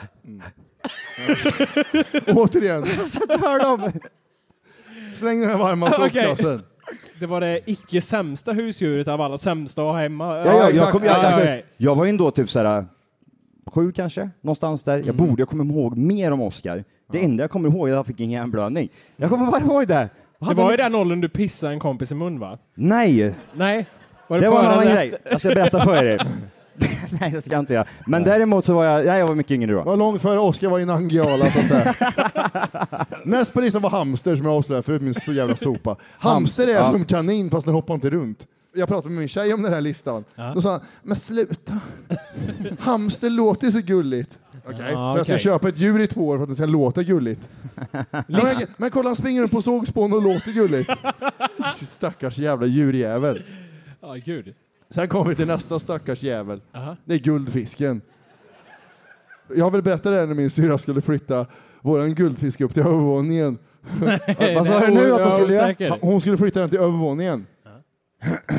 Återigen, 2.27 2.83
Så 3.09 3.19
dör 3.27 3.59
de. 3.59 3.93
Släng 5.15 5.41
den 5.41 5.59
varma 5.59 5.87
Okej. 5.99 5.99
soppkassen. 6.11 6.63
Det 7.21 7.27
var 7.27 7.41
det 7.41 7.61
icke 7.67 8.01
sämsta 8.01 8.53
husdjuret 8.53 9.09
av 9.09 9.21
alla 9.21 9.39
sämsta 9.39 9.83
att 9.83 9.89
ha 9.93 10.01
hemma. 10.01 10.37
Ja, 10.39 10.45
ja, 10.47 10.53
jag, 10.57 10.71
exakt. 10.71 10.93
kom, 10.93 11.03
jag, 11.05 11.13
Ja, 11.17 11.25
alltså, 11.27 11.41
okej. 11.41 11.65
jag 11.77 11.95
var 11.95 12.05
ju 12.05 12.09
ändå 12.11 12.31
typ 12.31 12.51
såhär 12.51 12.87
sju 13.67 13.93
kanske, 13.93 14.31
någonstans 14.41 14.83
där. 14.83 15.03
Jag 15.07 15.15
borde 15.15 15.45
komma 15.47 15.65
ihåg 15.65 15.97
mer 15.97 16.31
om 16.31 16.41
Oscar. 16.43 16.85
Det 17.13 17.25
enda 17.25 17.45
jag 17.45 17.51
kommer 17.51 17.69
ihåg 17.69 17.89
är 17.89 17.93
att 17.93 17.97
jag 17.97 18.07
fick 18.07 18.21
en 18.21 18.31
hjärnblödning. 18.31 18.89
Jag 19.17 19.31
kommer 19.31 19.47
bara 19.51 19.61
ihåg 19.61 19.89
det. 19.89 20.09
Det 20.49 20.55
var 20.55 20.71
ju 20.71 20.77
den 20.77 20.95
åldern 20.95 21.21
du 21.21 21.29
pissade 21.29 21.73
en 21.73 21.81
kompis 21.81 22.13
i 22.13 22.15
mun 22.15 22.39
va? 22.39 22.59
Nej, 22.75 23.35
Nej. 23.55 23.87
Var 24.29 24.39
det, 24.39 24.45
det 24.47 24.51
var 24.51 24.59
en 24.59 24.65
före 24.65 24.73
annan 24.75 24.83
eller 24.87 24.95
grej. 24.95 25.13
efter? 25.15 25.31
Jag 25.31 25.41
ska 25.41 25.49
berätta 25.49 25.81
för 25.81 26.05
er. 26.05 26.27
Nej, 27.21 27.31
det 27.31 27.43
ska 27.43 27.53
jag 27.53 27.61
inte 27.61 27.75
göra. 27.75 27.87
Men 28.07 28.25
däremot 28.25 28.65
så 28.65 28.75
var 28.75 28.85
jag, 28.85 29.07
nej, 29.07 29.19
jag 29.19 29.27
var 29.27 29.35
mycket 29.35 29.51
yngre 29.51 29.73
då. 29.73 29.83
var 29.83 29.97
långt 29.97 30.23
före 30.23 30.39
Oskar 30.39 30.69
var 30.69 30.79
i 30.79 30.85
Nangijala 30.85 31.51
så 31.51 31.59
att 31.59 31.67
säga. 31.67 31.95
Näst 33.25 33.53
på 33.53 33.61
listan 33.61 33.83
var 33.83 33.91
hamster 33.91 34.37
som 34.37 34.47
jag 34.47 34.55
avslöjade 34.55 34.83
förut, 34.83 35.03
min 35.03 35.15
så 35.15 35.33
jävla 35.33 35.57
sopa. 35.57 35.97
Hamster 36.19 36.67
är 36.69 36.73
ja. 36.73 36.91
som 36.91 37.05
kanin 37.05 37.51
fast 37.51 37.67
den 37.67 37.75
hoppar 37.75 37.95
inte 37.95 38.11
runt. 38.11 38.47
Jag 38.75 38.89
pratade 38.89 39.09
med 39.09 39.19
min 39.19 39.29
tjej 39.29 39.55
om 39.55 39.63
den 39.63 39.73
här 39.73 39.81
listan. 39.81 40.25
Då 40.55 40.61
sa 40.61 40.71
han, 40.71 40.81
men 41.03 41.17
sluta. 41.17 41.81
hamster 42.79 43.31
låter 43.31 43.71
så 43.71 43.81
gulligt. 43.81 44.39
Okej, 44.67 44.79
Ja, 44.93 45.13
så 45.13 45.19
jag 45.19 45.27
ska 45.27 45.35
okej. 45.35 45.45
köpa 45.45 45.69
ett 45.69 45.79
djur 45.79 46.01
i 46.01 46.07
två 46.07 46.29
år 46.29 46.37
för 46.37 46.43
att 46.43 46.49
det 46.49 46.55
ska 46.55 46.67
låta 46.67 47.03
gulligt. 47.03 47.49
men, 48.11 48.47
men 48.77 48.91
kolla, 48.91 49.09
han 49.09 49.17
springer 49.17 49.43
runt 49.43 49.53
på 49.53 49.63
sågspån 49.63 50.13
och 50.13 50.23
låter 50.23 50.53
gulligt. 50.53 50.91
Stackars 51.77 52.39
jävla 52.39 52.67
djurjävel. 52.67 53.43
Ja, 54.01 54.15
gud. 54.15 54.55
Sen 54.91 55.09
kommer 55.09 55.29
vi 55.29 55.35
till 55.35 55.47
nästa 55.47 55.79
stackars 55.79 56.23
jävel. 56.23 56.61
Aha. 56.75 56.97
Det 57.05 57.15
är 57.15 57.19
guldfisken. 57.19 58.01
Jag 59.55 59.65
har 59.65 59.71
väl 59.71 59.83
berättat 59.83 60.05
det 60.05 60.19
här 60.19 60.27
när 60.27 60.35
min 60.35 60.51
syrra 60.51 60.79
skulle 60.79 61.01
flytta 61.01 61.47
våran 61.83 62.15
guldfisk 62.15 62.61
upp 62.61 62.75
till 62.75 62.83
övervåningen. 62.83 63.59
Vad 64.55 64.67
sa 64.67 64.81
du 64.81 64.95
nu 64.95 65.15
att 65.15 65.19
de 65.19 65.31
skulle 65.31 65.55
göra? 65.55 65.99
Hon 66.01 66.21
skulle 66.21 66.37
flytta 66.37 66.61
den 66.61 66.71
till 66.71 66.79
övervåningen. 66.79 67.47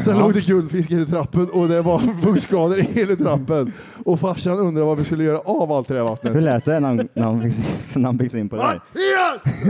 Sen 0.01 0.19
låg 0.19 0.33
det 0.33 0.41
guldfisk 0.41 0.91
i 0.91 1.05
trappen 1.05 1.49
och 1.49 1.67
det 1.67 1.81
var 1.81 1.99
fuktskador 2.23 2.79
i 2.79 2.81
hela 2.81 3.15
trappen. 3.15 3.73
Och 4.05 4.19
farsan 4.19 4.59
undrade 4.59 4.85
vad 4.85 4.97
vi 4.97 5.03
skulle 5.03 5.23
göra 5.23 5.39
av 5.39 5.71
allt 5.71 5.87
det 5.87 5.93
där 5.93 6.03
vattnet. 6.03 6.35
Hur 6.35 6.41
lät 6.41 6.65
det 6.65 6.79
när 6.79 6.87
han, 6.87 7.09
när 7.13 7.23
han, 7.23 7.41
fick, 7.41 7.55
när 7.95 8.05
han 8.05 8.19
fick 8.19 8.31
sig 8.31 8.39
in 8.39 8.49
på 8.49 8.55
det 8.55 8.63
här? 8.63 8.73
Yes! 8.75 9.65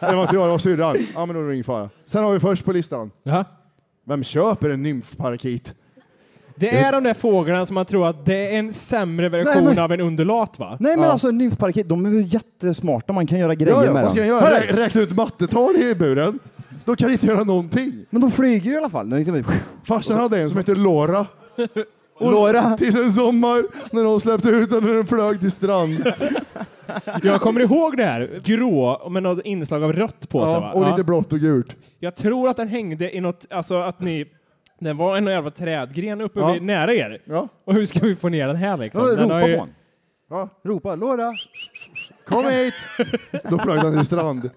det 0.00 0.16
var 0.16 0.22
inte 0.22 0.36
jag, 0.36 0.44
det 0.46 0.50
var 0.50 0.58
syrran. 0.58 0.96
Ja 1.14 1.26
men 1.26 1.36
då 1.36 1.42
är 1.42 1.46
det 1.46 1.52
ingen 1.54 1.64
fara. 1.64 1.90
Sen 2.06 2.24
har 2.24 2.32
vi 2.32 2.40
först 2.40 2.64
på 2.64 2.72
listan. 2.72 3.10
Ja. 3.22 3.44
Vem 4.08 4.24
köper 4.24 4.70
en 4.70 4.82
nymfparakit? 4.82 5.74
Det 6.54 6.76
är 6.78 6.92
de 6.92 7.04
där 7.04 7.14
fåglarna 7.14 7.66
som 7.66 7.74
man 7.74 7.86
tror 7.86 8.06
att 8.08 8.26
det 8.26 8.54
är 8.54 8.58
en 8.58 8.72
sämre 8.74 9.28
version 9.28 9.64
men- 9.64 9.78
av 9.78 9.92
en 9.92 10.00
undulat 10.00 10.58
va? 10.58 10.76
Nej 10.80 10.96
men 10.96 11.04
Ja. 11.04 11.12
alltså 11.12 11.30
nymfparakit, 11.30 11.88
de 11.88 12.06
är 12.06 12.10
väl 12.10 12.34
jättesmarta, 12.34 13.12
man 13.12 13.26
kan 13.26 13.38
göra 13.38 13.54
grejer 13.54 13.72
Ja, 13.76 13.84
ja, 13.84 13.92
med 13.92 14.02
vad 14.02 14.12
ska 14.12 14.20
dem. 14.20 14.28
jag 14.28 14.42
göra? 14.42 14.50
Hörru! 14.54 14.66
Rä- 14.66 14.76
Räkna 14.76 15.00
ut 15.00 15.12
mattetal 15.16 15.76
i 15.76 15.94
buren? 15.94 16.38
Då 16.84 16.96
kan 16.96 17.10
inte 17.10 17.26
göra 17.26 17.44
någonting. 17.44 18.06
Men 18.10 18.20
de 18.20 18.30
flyger 18.30 18.70
ju 18.70 18.74
i 18.74 18.76
alla 18.78 18.90
fall. 18.90 19.10
De 19.10 19.16
liksom- 19.16 19.44
Farsan 19.84 20.16
hade 20.16 20.38
en 20.40 20.50
som 20.50 20.58
heter 20.58 20.74
Laura. 20.74 21.26
Och. 22.18 22.78
Tills 22.78 22.96
en 22.96 23.12
sommar 23.12 23.64
när 23.94 24.04
de 24.04 24.20
släppte 24.20 24.48
ut 24.48 24.70
den 24.70 24.84
och 24.88 24.94
den 24.94 25.06
flög 25.06 25.40
till 25.40 25.50
strand. 25.52 26.04
Jag 27.22 27.40
kommer 27.40 27.60
ihåg 27.60 27.96
det 27.96 28.04
här, 28.04 28.40
grå 28.44 29.08
med 29.10 29.22
något 29.22 29.44
inslag 29.44 29.84
av 29.84 29.92
rött 29.92 30.28
på 30.28 30.44
sig 30.44 30.52
Ja, 30.54 30.60
va? 30.60 30.72
och 30.72 30.90
lite 30.90 31.04
blått 31.04 31.32
och 31.32 31.38
gult. 31.38 31.76
Jag 31.98 32.16
tror 32.16 32.48
att 32.48 32.56
den 32.56 32.68
hängde 32.68 33.16
i 33.16 33.20
något, 33.20 33.46
alltså 33.50 33.74
att 33.80 34.00
ni, 34.00 34.24
den 34.80 34.96
var 34.96 35.16
en 35.16 35.26
jävla 35.26 35.50
trädgren 35.50 36.20
uppe 36.20 36.40
Ja. 36.40 36.52
vid, 36.52 36.62
nära 36.62 36.94
er. 36.94 37.22
Ja. 37.24 37.48
Och 37.66 37.74
hur 37.74 37.86
ska 37.86 37.98
vi 38.06 38.16
få 38.16 38.28
ner 38.28 38.46
den 38.46 38.56
här 38.56 38.76
liksom? 38.76 39.02
Ja, 39.02 39.14
den 39.14 39.24
ropa 39.24 39.40
på 39.40 39.46
honom. 39.50 39.68
Ja. 40.30 40.48
Ropa, 40.64 40.94
Laura! 40.94 41.32
Kom 42.28 42.44
hit! 42.44 42.74
Då 43.50 43.58
flög 43.58 43.82
den 43.82 43.94
till 43.96 44.04
strand. 44.04 44.50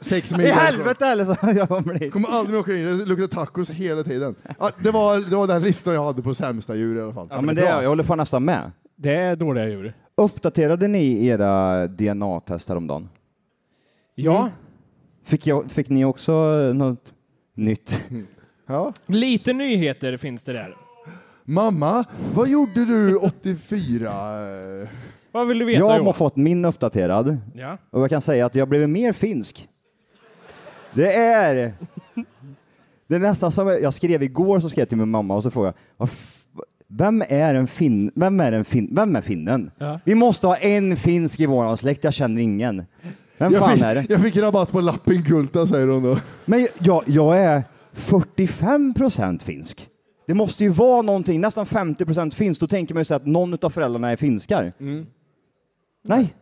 Sex 0.00 0.32
mil 0.32 0.40
I 0.40 0.44
därifrån. 0.44 0.64
helvete 0.66 1.06
eller 1.06 1.24
så 1.24 1.36
jag 1.58 1.66
var. 1.66 2.10
Kommer 2.10 2.28
aldrig 2.28 2.52
mer 2.54 2.60
åka 2.60 2.76
in, 2.76 2.98
det 2.98 3.04
luktar 3.04 3.26
tacos 3.26 3.70
hela 3.70 4.02
tiden. 4.02 4.34
Ja, 4.58 4.70
det, 4.82 4.90
var, 4.90 5.30
det 5.30 5.36
var 5.36 5.46
den 5.46 5.62
listan 5.62 5.94
jag 5.94 6.04
hade 6.04 6.22
på 6.22 6.34
sämsta 6.34 6.74
djur 6.76 6.96
i 6.98 7.02
alla 7.02 7.12
fall. 7.14 7.28
Ja, 7.30 7.40
men 7.40 7.54
det, 7.56 7.62
jag 7.62 7.88
håller 7.88 8.04
fan 8.04 8.18
nästan 8.18 8.44
med. 8.44 8.72
Det 8.96 9.14
är 9.14 9.36
dåliga 9.36 9.68
djur. 9.68 9.94
Uppdaterade 10.14 10.88
ni 10.88 11.26
era 11.26 11.86
DNA-test 11.86 12.68
häromdagen? 12.68 13.08
Ja, 14.14 14.50
Fick, 15.24 15.46
jag, 15.46 15.70
fick 15.70 15.88
ni 15.88 16.04
också 16.04 16.32
något 16.74 17.12
nytt? 17.54 18.04
Ja. 18.68 18.92
lite 19.06 19.52
nyheter 19.52 20.16
finns 20.16 20.44
det 20.44 20.52
där. 20.52 20.76
Mamma, 21.44 22.04
vad 22.34 22.48
gjorde 22.48 22.84
du 22.84 23.16
84? 23.16 24.10
Vad 25.36 25.48
vill 25.48 25.58
du 25.58 25.64
veta 25.64 25.78
Jag 25.78 25.88
har 25.88 25.98
Johan? 25.98 26.14
fått 26.14 26.36
min 26.36 26.64
uppdaterad 26.64 27.36
Ja. 27.54 27.78
och 27.90 28.02
jag 28.02 28.10
kan 28.10 28.20
säga 28.20 28.46
att 28.46 28.54
jag 28.54 28.68
blev 28.68 28.88
mer 28.88 29.12
finsk. 29.12 29.68
Det 30.94 31.12
är... 31.16 31.72
Det 33.08 33.14
är 33.14 33.18
nästan 33.18 33.52
som 33.52 33.68
jag 33.68 33.94
skrev 33.94 34.22
igår 34.22 34.60
så 34.60 34.68
skrev 34.68 34.80
jag 34.82 34.88
till 34.88 34.98
min 34.98 35.08
mamma 35.10 35.34
och 35.34 35.42
så 35.42 35.50
frågade 35.50 35.74
jag 35.76 35.96
"Vad 35.96 36.08
f- 36.08 36.32
vem 36.88 37.22
är 37.28 37.54
en 37.54 37.66
fin, 37.66 38.10
vem 38.14 38.40
är 38.40 38.52
en 38.52 38.64
fin, 38.64 38.88
vem 38.92 39.16
är 39.16 39.20
finnen? 39.20 39.70
Ja. 39.78 40.00
Vi 40.04 40.14
måste 40.14 40.46
ha 40.46 40.56
en 40.56 40.96
finsk 40.96 41.40
i 41.40 41.46
våran 41.46 41.76
släkt, 41.76 42.04
jag 42.04 42.14
känner 42.14 42.42
ingen. 42.42 42.84
Vem 43.38 43.52
Jag 43.52 43.60
fan 43.62 43.70
fick, 43.72 43.82
är 43.82 43.94
det? 43.94 44.06
jag 44.08 44.22
fick 44.22 44.36
rabatt 44.36 44.72
på 44.72 44.80
Lappinkulta 44.80 45.66
säger 45.66 45.86
hon 45.88 46.02
då. 46.02 46.18
Men 46.44 46.68
jag, 46.78 47.02
jag 47.06 47.38
är 47.38 47.62
45 47.92 48.94
procent 48.94 49.42
finsk. 49.42 49.88
Det 50.26 50.34
måste 50.34 50.64
ju 50.64 50.70
vara 50.70 51.02
någonting, 51.02 51.40
nästan 51.40 51.66
50 51.66 52.04
procent 52.04 52.34
finsk. 52.34 52.60
Då 52.60 52.66
tänker 52.66 52.94
man 52.94 53.00
ju 53.00 53.04
sig 53.04 53.14
att 53.16 53.26
någon 53.26 53.58
av 53.62 53.70
föräldrarna 53.70 54.10
är 54.10 54.16
finskar. 54.16 54.72
Nej. 56.08 56.34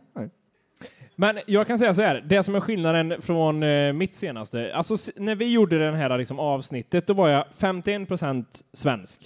Men 1.17 1.39
jag 1.47 1.67
kan 1.67 1.77
säga 1.77 1.93
så 1.93 2.01
här, 2.01 2.23
det 2.27 2.43
som 2.43 2.55
är 2.55 2.59
skillnaden 2.59 3.21
från 3.21 3.63
eh, 3.63 3.93
mitt 3.93 4.13
senaste, 4.13 4.75
alltså 4.75 4.97
när 5.17 5.35
vi 5.35 5.51
gjorde 5.51 5.79
den 5.79 5.93
här 5.95 6.17
liksom, 6.17 6.39
avsnittet, 6.39 7.07
då 7.07 7.13
var 7.13 7.29
jag 7.29 7.45
51% 7.59 8.45
svensk. 8.73 9.21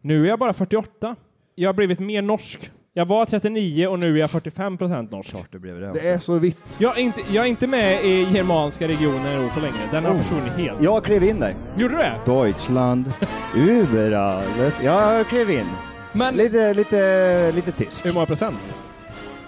Nu 0.00 0.24
är 0.24 0.28
jag 0.28 0.38
bara 0.38 0.52
48. 0.52 1.16
Jag 1.54 1.68
har 1.68 1.74
blivit 1.74 1.98
mer 1.98 2.22
norsk. 2.22 2.70
Jag 2.94 3.06
var 3.06 3.24
39 3.24 3.86
och 3.86 3.98
nu 3.98 4.14
är 4.14 4.20
jag 4.20 4.30
45% 4.30 5.10
norsk. 5.10 5.30
Klart 5.30 5.46
det 5.52 5.58
blev 5.58 5.80
det. 5.80 5.92
Det 5.92 6.08
är 6.08 6.18
så 6.18 6.38
vitt. 6.38 6.58
Jag 6.78 6.98
är 6.98 7.02
inte, 7.02 7.20
jag 7.30 7.44
är 7.44 7.48
inte 7.48 7.66
med 7.66 8.04
i 8.04 8.22
germanska 8.30 8.88
regionen 8.88 9.50
på 9.50 9.60
längre. 9.60 9.88
Den 9.90 10.04
har 10.04 10.14
försvunnit 10.14 10.52
helt. 10.52 10.82
Jag 10.82 11.04
klev 11.04 11.24
in 11.24 11.40
där. 11.40 11.54
Gjorde 11.76 11.94
du 11.94 11.98
det? 11.98 12.18
Deutschland, 12.26 13.12
über 13.56 14.12
alles. 14.12 14.82
Jag 14.82 15.26
klev 15.26 15.50
in. 15.50 15.66
Men 16.12 16.34
Lite, 16.34 16.74
lite, 16.74 17.52
lite 17.52 17.72
tysk. 17.72 18.06
hur 18.06 18.12
många 18.12 18.26
procent? 18.26 18.58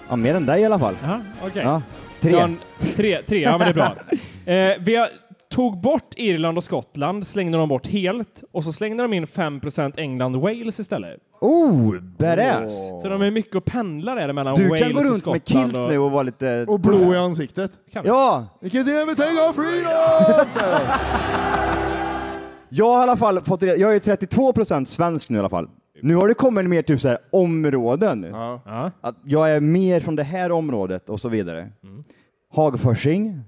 Ja, 0.09 0.15
mer 0.15 0.35
än 0.35 0.45
dig 0.45 0.61
i 0.61 0.65
alla 0.65 0.79
fall. 0.79 0.95
Jaha, 1.03 1.21
okej. 1.47 1.63
Ja, 1.63 1.81
tre. 2.19 2.31
Ja, 2.31 2.43
en- 2.43 2.57
tre, 2.95 3.21
tre, 3.27 3.41
ja 3.41 3.51
men 3.57 3.59
det 3.59 3.71
är 3.71 3.73
bra. 3.73 3.95
Eh, 4.47 4.73
vi 4.79 4.95
har, 4.95 5.09
tog 5.49 5.81
bort 5.81 6.13
Irland 6.15 6.57
och 6.57 6.63
Skottland, 6.63 7.27
slängde 7.27 7.57
de 7.57 7.69
bort 7.69 7.87
helt, 7.87 8.43
och 8.51 8.63
så 8.63 8.73
slängde 8.73 9.03
de 9.03 9.13
in 9.13 9.25
5% 9.25 9.93
England 9.99 10.35
och 10.35 10.41
Wales 10.41 10.79
istället. 10.79 11.17
Oh, 11.41 11.95
badass! 12.17 12.73
Så 13.01 13.09
de 13.09 13.21
är 13.21 13.31
mycket 13.31 13.55
och 13.55 13.65
pendlar 13.65 14.15
där 14.15 14.33
mellan 14.33 14.55
Du 14.55 14.67
Wales 14.69 14.81
kan 14.81 14.93
gå 14.93 14.97
och 14.99 15.03
runt 15.05 15.11
med 15.25 15.41
Skottland. 15.41 15.71
kilt 15.73 15.89
nu 15.89 15.97
och 15.99 16.11
vara 16.11 16.23
lite... 16.23 16.65
Och 16.67 16.79
blå 16.79 17.13
i 17.13 17.17
ansiktet. 17.17 17.71
Kan? 17.93 18.03
Ja! 18.05 18.45
Vilket 18.61 18.87
everything 18.87 19.37
of 19.49 19.55
freedom! 19.55 20.45
säger 20.53 20.79
de. 20.79 20.91
Jag 22.69 22.85
har 22.87 22.99
i 22.99 23.03
alla 23.03 23.17
fall 23.17 23.41
fått 23.41 23.63
reda- 23.63 23.77
jag 23.77 23.95
är 23.95 23.99
32 23.99 24.53
procent 24.53 24.89
svensk 24.89 25.29
nu 25.29 25.37
i 25.37 25.39
alla 25.39 25.49
fall. 25.49 25.67
Nu 26.05 26.15
har 26.15 26.27
det 26.27 26.33
kommit 26.33 26.65
mer 26.65 26.81
typ 26.81 27.01
så 27.01 27.07
här 27.07 27.17
områden. 27.31 28.23
Ja. 28.23 28.61
Ja. 28.65 28.91
Att 29.01 29.15
jag 29.23 29.51
är 29.51 29.59
mer 29.59 29.99
från 29.99 30.15
det 30.15 30.23
här 30.23 30.51
området 30.51 31.09
och 31.09 31.21
så 31.21 31.29
vidare. 31.29 31.69
Hagforsing 32.53 33.41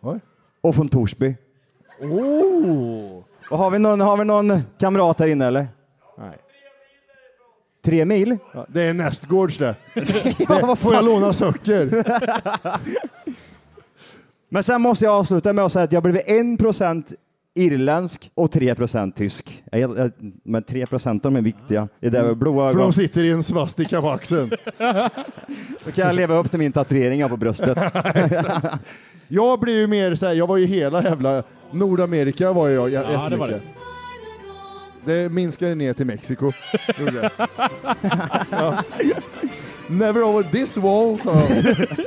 Oj. 0.00 0.20
och 0.60 0.74
från 0.74 0.88
Torsby. 0.88 1.34
Oh. 2.00 3.22
Och 3.50 3.58
har, 3.58 3.70
vi 3.70 3.78
någon, 3.78 4.00
har 4.00 4.16
vi 4.16 4.24
någon 4.24 4.62
kamrat 4.78 5.20
här 5.20 5.26
inne 5.26 5.46
eller? 5.46 5.66
Nej. 6.18 6.38
Tre 7.84 8.04
mil? 8.04 8.36
Ja, 8.52 8.66
det 8.68 8.82
är 8.82 8.94
nästgårds 8.94 9.58
det. 9.58 9.74
Det 9.94 10.76
får 10.76 10.94
jag 10.94 11.04
låna 11.04 11.32
socker? 11.32 12.04
Men 14.48 14.62
sen 14.62 14.82
måste 14.82 15.04
jag 15.04 15.14
avsluta 15.14 15.52
med 15.52 15.64
att 15.64 15.72
säga 15.72 15.84
att 15.84 15.92
jag 15.92 16.02
blev 16.02 16.16
1% 16.16 17.14
irländsk 17.54 18.30
och 18.34 18.50
3% 18.54 19.12
tysk. 19.12 19.62
Jag, 19.72 19.80
jag, 19.98 20.10
men 20.44 20.62
3% 20.62 21.36
är 21.38 21.42
viktiga. 21.42 21.88
Det 22.00 22.06
är 22.06 22.10
där 22.10 22.24
med 22.24 22.36
blåa 22.36 22.72
För 22.72 22.78
ögon. 22.78 22.90
de 22.90 22.92
sitter 22.92 23.24
i 23.24 23.30
en 23.30 23.42
svastika 23.42 24.00
på 24.00 24.10
axeln. 24.10 24.50
Då 25.84 25.90
kan 25.94 26.06
jag 26.06 26.14
leva 26.14 26.36
upp 26.36 26.50
till 26.50 26.58
min 26.58 26.72
tatuering 26.72 27.28
på 27.28 27.36
bröstet. 27.36 27.78
Jag 29.28 29.60
blev 29.60 29.76
ju 29.76 29.86
mer 29.86 30.14
så 30.14 30.26
här, 30.26 30.32
jag 30.34 30.46
var 30.46 30.56
ju 30.56 30.66
hela 30.66 31.02
jävla 31.02 31.42
Nordamerika 31.70 32.52
var 32.52 32.68
jag 32.68 32.90
Ja, 32.90 33.00
jättemycket. 33.02 33.30
det 33.30 33.36
var 33.36 33.48
det. 33.48 33.60
Det 35.04 35.28
minskade 35.28 35.74
ner 35.74 35.92
till 35.94 36.06
Mexiko. 36.06 36.52
Ja. 38.50 38.82
Never 39.88 40.22
over 40.22 40.42
this 40.42 40.76
wall. 40.76 41.12
Eh, 41.34 42.04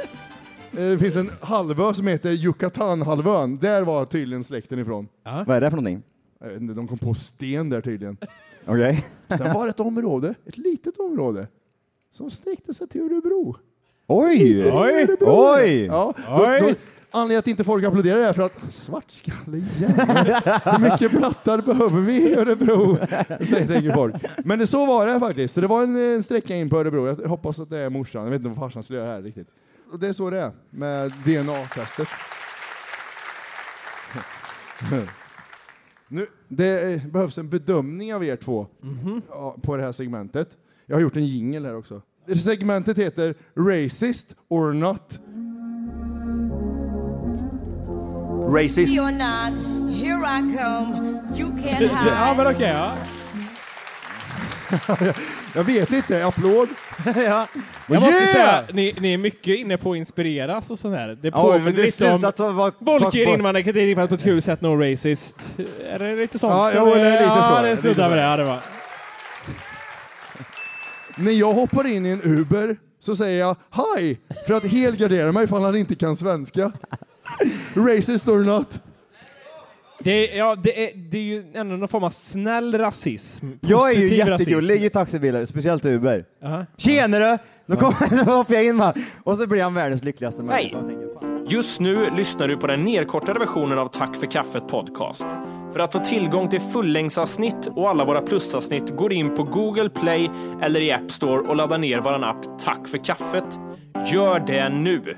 Det 0.78 1.00
finns 1.00 1.16
en 1.16 1.32
halvö 1.42 1.94
som 1.94 2.08
heter 2.08 2.32
Yucatan-halvön. 2.32 3.58
Där 3.58 3.82
var 3.82 4.06
tydligen 4.06 4.44
släkten 4.44 4.80
ifrån. 4.80 5.08
Vad 5.24 5.50
är 5.50 5.62
det 5.62 5.70
för 5.70 5.78
någonting? 5.78 6.04
Jag 6.40 6.48
vet 6.48 6.62
inte, 6.62 6.74
de 6.74 6.88
kom 6.88 6.98
på 6.98 7.14
sten 7.14 7.70
där 7.70 7.82
tydligen. 7.82 8.18
Okej. 8.66 9.06
Sen 9.38 9.54
var 9.54 9.64
det 9.64 9.70
ett 9.70 9.80
område, 9.80 10.34
ett 10.46 10.58
litet 10.58 10.98
område, 11.00 11.48
som 12.12 12.32
sträckte 12.32 12.74
sig 12.74 12.88
till 12.88 13.02
Örebro. 13.02 13.56
Oj! 14.08 14.72
Oj! 14.72 15.08
Oj! 15.22 15.86
Ja, 15.86 16.14
då, 16.28 16.46
Oj. 16.48 16.60
då, 16.60 16.74
anledningen 17.12 17.40
att 17.40 17.48
inte 17.48 17.64
folk 17.64 17.86
applåderar 17.86 18.20
är 18.20 18.34
för 18.34 18.42
att 18.44 18.74
svartskalle 18.74 19.64
jävlar, 19.80 20.72
hur 20.72 20.90
mycket 20.92 21.12
plattar 21.12 21.62
behöver 21.62 22.02
vi 22.02 22.30
i 22.30 22.36
Örebro? 22.36 22.98
Säger 23.46 23.68
tänker 23.68 23.94
folk. 23.94 24.16
Men 24.46 24.60
det, 24.60 24.68
så 24.68 24.86
var 24.86 25.08
det 25.08 25.20
faktiskt. 25.20 25.54
Så 25.54 25.62
det 25.62 25.68
var 25.68 25.84
en, 25.84 25.96
en 25.96 26.24
sträcka 26.24 26.56
in 26.56 26.70
på 26.70 26.78
Örebro. 26.80 27.08
Jag 27.08 27.30
hoppas 27.30 27.60
att 27.60 27.70
det 27.70 27.78
är 27.78 27.90
morsan. 27.90 28.24
Jag 28.24 28.32
vet 28.32 28.40
inte 28.40 28.50
vad 28.50 28.58
farsan 28.58 28.84
skulle 28.84 29.00
göra 29.00 29.12
här 29.12 29.22
riktigt. 29.22 29.48
Och 29.92 30.00
det 30.00 30.08
är 30.08 30.14
så 30.14 30.30
det 30.30 30.40
är 30.42 30.52
med 30.70 31.12
DNA-testet. 31.26 32.08
Nu, 36.08 36.28
det 36.48 36.94
eh, 36.94 37.06
behövs 37.06 37.38
en 37.38 37.50
bedömning 37.50 38.14
av 38.16 38.24
er 38.24 38.36
två 38.36 38.68
ja, 39.30 39.56
på 39.64 39.78
det 39.78 39.84
här 39.84 39.92
segmentet. 39.92 40.58
Jag 40.86 40.96
har 40.96 41.02
gjort 41.02 41.16
en 41.16 41.26
jingel 41.26 41.66
här 41.66 41.76
också. 41.78 42.02
Segmentet 42.44 42.98
heter 42.98 43.36
Racist 43.56 44.36
or 44.48 44.74
not. 44.74 45.20
Racist. 48.54 48.94
You're 48.94 49.12
not, 49.12 49.54
here 49.96 50.24
I 50.26 50.40
come. 50.58 51.22
You 51.38 51.50
can't 51.52 51.82
Ja, 52.08 52.26
hide. 52.26 52.38
men 52.38 52.48
okej. 52.56 52.68
ja. 52.70 52.98
Jag 55.56 55.64
vet 55.64 55.92
inte, 55.94 56.26
applåd. 56.26 56.70
ja. 57.16 57.48
Jag 57.88 58.02
måste 58.02 58.14
Yeah! 58.16 58.32
säga, 58.34 58.64
ni, 58.74 58.96
ni 59.00 59.14
är 59.14 59.18
mycket 59.18 59.56
inne 59.60 59.78
på 59.78 59.92
att 59.92 59.98
inspireras 59.98 60.72
och 60.72 60.80
sånt 60.80 60.96
här. 60.96 61.18
Det 61.22 61.32
påminner 61.32 61.66
men 61.66 61.76
det 61.76 61.82
är 61.82 61.86
lite 61.86 62.12
om 62.12 62.20
slutat 62.20 62.40
att 62.40 62.54
vara... 62.56 62.72
Volker 62.80 63.34
invandrarkritik 63.34 63.96
på 63.96 64.02
ett 64.16 64.24
kul 64.24 64.42
sätt, 64.42 64.62
no 64.62 64.76
racist. 64.76 65.54
Är 65.90 66.00
det 66.00 66.16
lite 66.16 66.40
sånt? 66.40 66.54
Ja, 66.54 66.72
jo, 66.76 66.86
det 66.94 67.02
är 67.02 67.12
lite 67.12 67.44
så. 67.44 67.52
Ja, 67.52 67.52
Det 67.52 67.58
är 67.58 67.64
det 67.64 67.70
lite 67.70 67.82
snuddar 67.82 68.04
så. 68.04 68.10
med 68.10 68.18
det. 68.18 68.24
Ja, 68.24 68.38
det 68.38 68.44
var. 68.44 68.60
När 71.16 71.32
jag 71.32 71.54
hoppar 71.54 71.88
in 71.88 72.06
i 72.06 72.10
en 72.10 72.22
Uber 72.24 72.78
så 73.00 73.16
säger 73.16 73.40
jag 73.40 73.56
hi 73.76 74.18
för 74.48 74.54
att 74.54 74.66
helgardera 74.66 75.32
mig 75.32 75.44
ifall 75.44 75.64
han 75.64 75.76
inte 75.76 75.96
kan 75.96 76.18
svenska. 76.18 76.72
Racist 77.76 78.28
or 78.28 78.44
not. 78.44 78.80
Det 80.00 80.34
är, 80.34 80.38
ja, 80.38 80.56
det, 80.56 80.86
är, 80.86 80.92
det 80.96 81.18
är 81.18 81.22
ju 81.22 81.44
ändå 81.54 81.76
någon 81.76 81.88
form 81.88 82.04
av 82.04 82.10
snäll 82.10 82.78
rasism. 82.78 83.48
Jag 83.62 83.92
är 83.92 83.96
ju 84.00 84.10
Positiv 84.10 84.28
jättegullig 84.28 84.84
i 84.84 84.90
taxibilar, 84.90 85.46
speciellt 85.46 85.86
Uber. 85.86 86.26
Aha. 86.46 86.66
Tjenare! 86.78 87.38
Då, 87.66 87.76
kommer, 87.76 88.26
då 88.26 88.32
hoppar 88.32 88.54
jag 88.54 88.66
in 88.66 88.78
va? 88.78 88.94
och 89.24 89.38
så 89.38 89.48
blir 89.48 89.64
han 89.64 89.74
världens 89.74 90.04
lyckligaste 90.04 90.44
Hej! 90.50 90.76
Just 91.50 91.80
nu 91.80 92.10
lyssnar 92.16 92.48
du 92.48 92.58
på 92.58 92.68
den 92.68 92.84
nedkortade 92.84 93.40
versionen 93.40 93.80
av 93.80 93.88
Tack 93.88 94.16
för 94.16 94.32
kaffet 94.32 94.68
podcast. 94.68 95.26
För 95.74 95.80
att 95.80 95.94
få 95.94 96.00
tillgång 96.00 96.50
till 96.50 96.60
fullängdsavsnitt 96.60 97.68
och 97.76 97.90
alla 97.90 98.06
våra 98.06 98.22
plusavsnitt 98.22 98.96
går 98.96 99.14
in 99.14 99.36
på 99.36 99.44
Google 99.44 99.90
Play 99.90 100.30
eller 100.62 100.80
i 100.80 100.92
App 100.92 101.12
Store 101.12 101.42
och 101.42 101.56
laddar 101.56 101.78
ner 101.78 102.00
vår 102.00 102.24
app 102.24 102.60
Tack 102.60 102.88
för 102.88 102.98
kaffet. 102.98 103.60
Gör 104.14 104.40
det 104.40 104.70
nu! 104.70 105.18